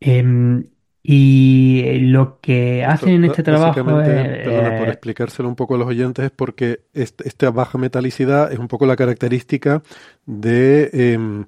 [0.01, 0.65] Em,
[1.03, 4.39] y lo que hacen en este trabajo básicamente, es...
[4.43, 8.53] perdona por eh, explicárselo un poco a los oyentes, es porque est- esta baja metalicidad
[8.53, 9.83] es un poco la característica
[10.27, 11.47] de, em,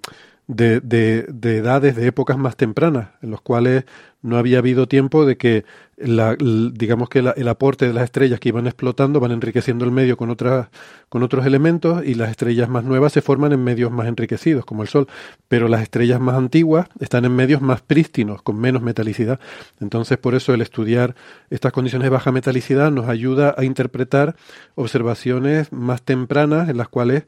[0.55, 3.85] de, de- de edades, de épocas más tempranas, en los cuales
[4.21, 5.65] no había habido tiempo de que,
[5.97, 9.93] la, digamos que la- el aporte de las estrellas que iban explotando van enriqueciendo el
[9.93, 10.69] medio con otras,
[11.09, 14.83] con otros elementos y las estrellas más nuevas se forman en medios más enriquecidos, como
[14.83, 15.07] el Sol.
[15.49, 19.39] Pero las estrellas más antiguas están en medios más prístinos, con menos metalicidad.
[19.81, 21.15] Entonces, por eso el estudiar
[21.49, 24.35] estas condiciones de baja metalicidad nos ayuda a interpretar
[24.75, 27.25] observaciones más tempranas en las cuales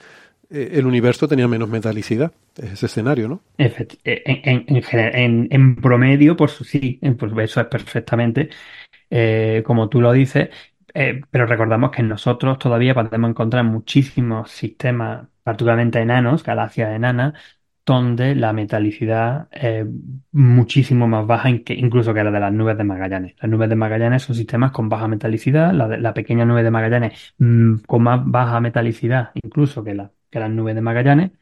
[0.53, 2.33] el universo tenía menos metalicidad.
[2.57, 3.41] Es ese escenario, ¿no?
[3.59, 4.83] efecti- en, en,
[5.15, 8.49] en, en- promedio, pues sí, pues eso es perfectamente
[9.11, 10.51] eh, como tú lo dices,
[10.95, 17.35] eh, pero recordamos que nosotros todavía podemos encontrar muchísimos sistemas, particularmente enanos, galaxias enanas,
[17.87, 19.87] donde la metalicidad es
[20.33, 23.35] muchísimo más baja incluso que la de las nubes de Magallanes.
[23.41, 27.77] Las nubes de Magallanes son sistemas con baja metalicidad, la pequeña nube de Magallanes mm,
[27.87, 31.33] con más baja metalicidad incluso que, la, las nubes de Magallanes.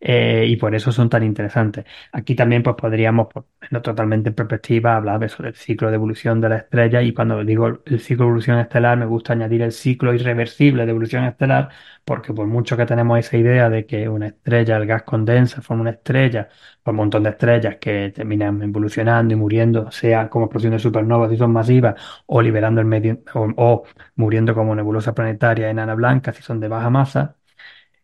[0.00, 1.84] eh, y por eso son tan interesantes.
[2.12, 5.94] Aquí también pues podríamos, pues, no totalmente en perspectiva, hablar de sobre el ciclo de
[5.96, 9.62] evolución de la estrella y cuando digo el ciclo de evolución estelar me gusta añadir
[9.62, 11.70] el ciclo irreversible de evolución estelar
[12.04, 15.82] porque por mucho que tenemos esa idea de que una estrella, el gas condensa, forma
[15.82, 16.48] una estrella,
[16.82, 21.30] pues un montón de estrellas que terminan evolucionando y muriendo, sea como explosión de supernovas
[21.30, 21.94] si son masivas
[22.26, 23.84] o liberando el medio o,
[24.16, 27.36] muriendo como nebulosa planetaria enana blanca si son de baja masa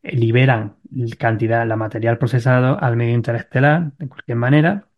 [0.03, 0.77] liberan
[1.19, 4.89] cantidad, la material procesado al medio interestelar de cualquier manera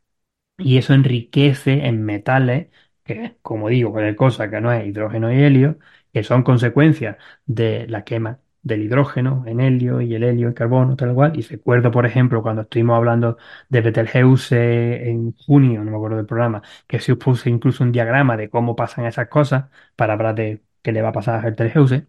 [0.59, 2.69] y eso enriquece en metales,
[3.05, 5.79] que como digo, cualquier cosa que no es hidrógeno y helio,
[6.13, 10.97] que son consecuencias de la quema del hidrógeno en helio y el helio en carbono,
[10.97, 11.39] tal cual.
[11.39, 13.37] Y recuerdo, por ejemplo, cuando estuvimos hablando
[13.69, 18.37] de Betelgeuse en junio, no me acuerdo del programa, que se puse incluso un diagrama
[18.37, 22.07] de cómo pasan esas cosas para hablar de qué le va a pasar a Betelgeuse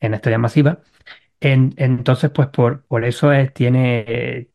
[0.00, 0.78] en estrellas masivas.
[1.44, 4.48] En- entonces, pues por, por eso es, tiene,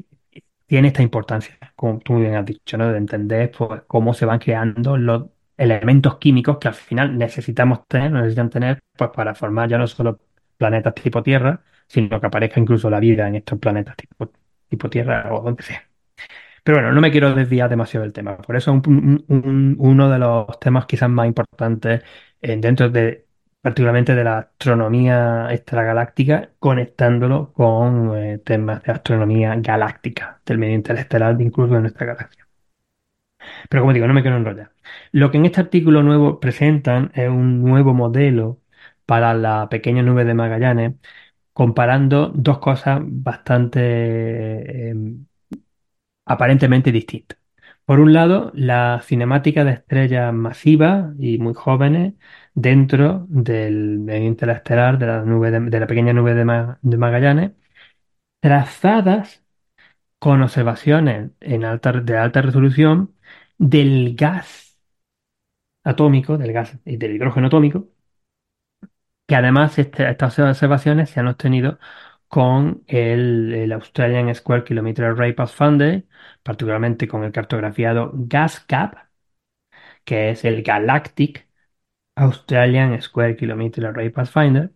[0.67, 2.91] tiene esta importancia, como tú bien has dicho, ¿no?
[2.91, 5.27] De entender pues, cómo se van creando los
[5.57, 10.19] elementos químicos que al final necesitamos tener, necesitan tener pues, para formar ya no solo
[10.57, 14.31] planetas tipo Tierra, sino que aparezca incluso la vida en estos planetas tipo,
[14.69, 15.83] tipo Tierra o donde sea.
[16.63, 18.37] Pero bueno, no me quiero desviar demasiado del tema.
[18.37, 22.03] Por eso un- un- uno de los temas quizás más importantes
[22.41, 23.26] eh, dentro de,
[23.67, 31.35] particularmente de la astronomía extragaláctica, conectándolo con eh, temas de astronomía galáctica, del medio interestelar,
[31.41, 32.47] incluso de nuestra galaxia.
[33.69, 34.71] Pero como digo, no me quiero enrollar.
[35.11, 38.61] Lo que en este artículo nuevo presentan es un nuevo modelo
[39.05, 40.93] para la pequeña nube de Magallanes,
[41.53, 43.81] comparando dos cosas bastante
[44.91, 44.95] eh,
[46.25, 47.37] aparentemente distintas.
[47.85, 52.15] por un lado, la cinemática de estrellas masivas y muy jóvenes
[52.57, 57.51] dentro del medio interestelar de la nube de, la pequeña nube de, Ma- de Magallanes,
[58.41, 59.45] trazadas
[60.19, 63.15] con observaciones en alta, de alta resolución
[63.59, 64.77] del gas
[65.83, 67.87] atómico, del gas y del hidrógeno atómico,
[69.27, 71.79] que además este- estas observaciones se han obtenido
[72.27, 76.05] con el, Australian Square Kilometre Array Pathfinder,
[76.43, 78.95] particularmente con el cartografiado GasCap,
[80.03, 81.46] que es el Galactic
[82.17, 84.71] Australian Square Kilometre Array Pathfinder,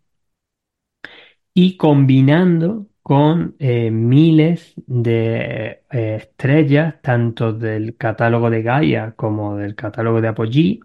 [1.54, 9.76] y combinando con eh, miles de eh, estrellas, tanto del catálogo de Gaia como del
[9.76, 10.80] catálogo de Apogee,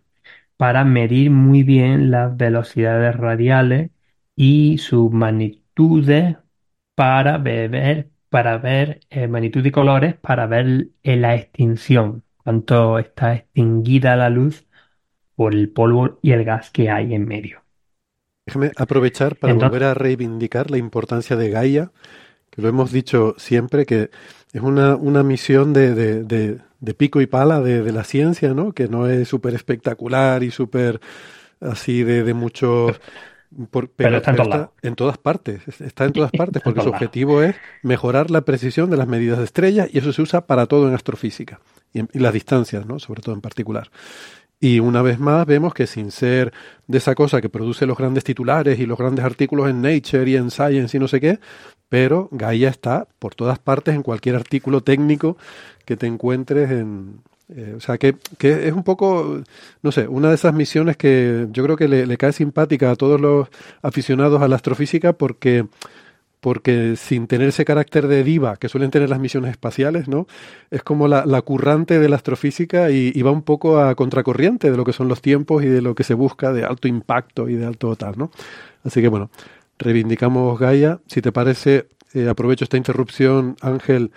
[0.56, 3.90] para medir muy bien las velocidades radiales
[4.36, 6.36] y sus magnitudes
[6.94, 14.16] para ver, para ver eh, magnitud y colores para ver la extinción, cuánto está extinguida
[14.16, 14.66] la luz
[15.36, 17.62] por el polvo y el gas que hay en medio.
[18.46, 21.90] Déjame aprovechar para Entonces- volver a reivindicar la importancia de Gaia,
[22.50, 24.10] que lo hemos dicho siempre, que
[24.52, 28.72] es una, una misión de, de- de- de pico y pala de, la ciencia, ¿no?
[28.72, 31.00] Que no es súper espectacular y súper
[31.60, 33.00] así de, de muchos...
[33.70, 37.56] por- Pero está en todas partes, es- está en todas partes, porque su objetivo es
[37.82, 40.94] mejorar la precisión de las medidas de estrellas y eso se usa para todo en
[40.94, 41.60] astrofísica
[41.92, 42.98] y, en- y las distancias, ¿no?
[43.00, 43.90] Sobre todo en particular.
[44.58, 46.52] Y una vez más vemos que sin ser
[46.86, 50.36] de esa cosa que produce los grandes titulares y los grandes artículos en Nature y
[50.36, 51.38] en Science y no sé qué,
[51.88, 55.36] pero Gaia está por todas partes en cualquier artículo técnico
[55.84, 57.20] que te encuentres en...
[57.54, 59.42] eh, o sea, que, que es un poco,
[59.82, 62.96] no sé, una de esas misiones que yo creo que le, le cae simpática a
[62.96, 63.48] todos los
[63.82, 65.66] aficionados a la astrofísica porque
[66.46, 70.28] porque sin tener ese carácter de diva que suelen tener las misiones espaciales, ¿no?
[70.70, 74.76] Es como la, la currante de la astrofísica y, va un poco a contracorriente de
[74.76, 77.56] lo que son los tiempos y de lo que se busca de alto impacto y
[77.56, 78.30] de alto tal, ¿no?
[78.84, 79.28] Así que bueno,
[79.76, 81.00] reivindicamos Gaia.
[81.08, 84.12] Si te parece, eh, aprovecho esta interrupción, Ángel,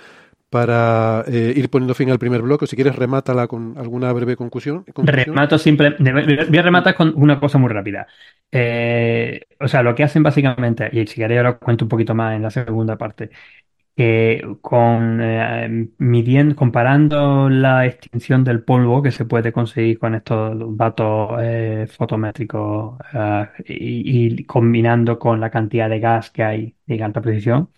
[0.49, 2.67] para eh, ir poniendo fin al primer bloque.
[2.67, 4.83] Si quieres, remátala con alguna breve conclusión.
[4.95, 8.07] Remato simple, voy a rematar con una cosa muy rápida.
[8.51, 12.35] Eh, o sea, lo que hacen básicamente, y si queréis ahora cuento un poquito más
[12.35, 13.29] en la segunda parte,
[14.61, 21.31] con eh, midiendo, comparando la extinción del polvo que se puede conseguir con estos datos
[21.97, 27.71] fotométricos eh, y, y combinando con la cantidad de gas que hay de alta precisión,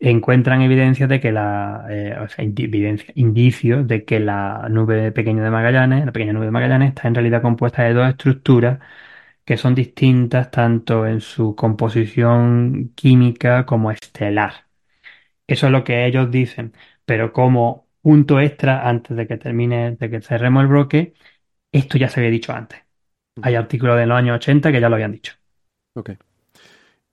[0.00, 5.42] encuentran evidencia de que la, eh, o sea, evidencia, indicios de que la nube pequeña
[5.44, 8.80] de Magallanes, la pequeña nube de Magallanes, está en realidad compuesta de dos estructuras
[9.44, 14.66] que son distintas tanto en su composición química como estelar.
[15.46, 16.74] Eso es lo que ellos dicen,
[17.04, 21.14] pero como punto extra, antes de que termine, de que cerremos el bloque,
[21.72, 22.82] esto ya se había dicho antes.
[23.42, 25.34] Hay artículos de los años 80 que ya lo habían dicho.
[25.94, 26.10] Ok.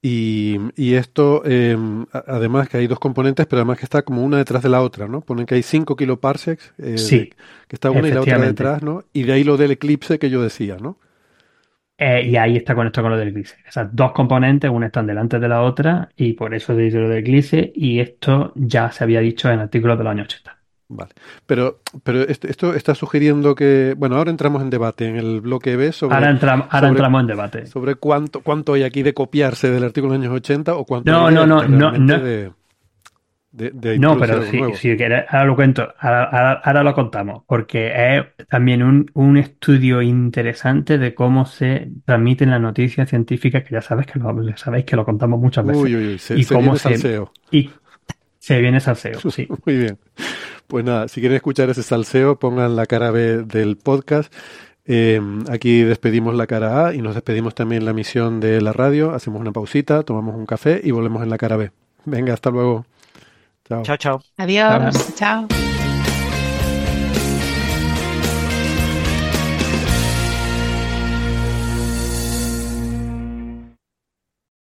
[0.04, 1.78] Y, y esto, eh,
[2.12, 5.08] además que hay dos componentes, pero además que está como una detrás de la otra,
[5.08, 5.22] ¿no?
[5.22, 7.36] Ponen que hay 5 kiloparsecs, eh, Sí, de-
[7.68, 9.04] que está una y la otra detrás, ¿no?
[9.14, 10.98] Y de ahí lo del eclipse que yo decía, ¿no?
[11.98, 13.58] Eh, y ahí está conectado con lo del eclipse.
[13.68, 17.20] Esas dos componentes, una están delante de la otra, y por eso dice lo del
[17.20, 20.61] eclipse, y esto ya se había dicho en artículos de los años 80.
[20.94, 21.12] Vale.
[21.46, 25.94] Pero, pero esto, está sugiriendo que, bueno, ahora entramos en debate en el bloque B
[25.94, 27.66] sobre, Ahora, entram- ahora sobre- entramos en debate.
[27.66, 31.10] sobre cuánto, cuánto hay aquí de copiarse del artículo de los años 80 o cuánto
[31.10, 32.20] No, hay no, de- no, no, no.
[32.20, 32.52] de,
[33.54, 37.44] de- de No, pero sí, si quieres, ahora lo cuento, ahora, ahora- ahora lo contamos,
[37.48, 43.76] porque es también un, un estudio interesante de cómo se transmiten las noticias científicas, que
[43.76, 45.82] ya sabes que lo, ya sabéis que lo contamos muchas veces.
[45.84, 47.32] Uy, uy, uy, se, y se cómo viene se, salseo.
[47.52, 47.70] y
[48.40, 49.48] se viene salseo, sí.
[49.66, 49.98] Muy bien.
[50.72, 54.34] Pues nada, si quieren escuchar ese salseo, pongan la cara B del podcast.
[54.86, 55.20] Eh,
[55.50, 59.12] aquí despedimos la cara A y nos despedimos también la misión de la radio.
[59.12, 61.72] Hacemos una pausita, tomamos un café y volvemos en la cara B.
[62.06, 62.86] Venga, hasta luego.
[63.68, 63.84] Chao.
[63.84, 64.24] Chao, chao.
[64.38, 65.14] Adiós.
[65.16, 65.46] Chao.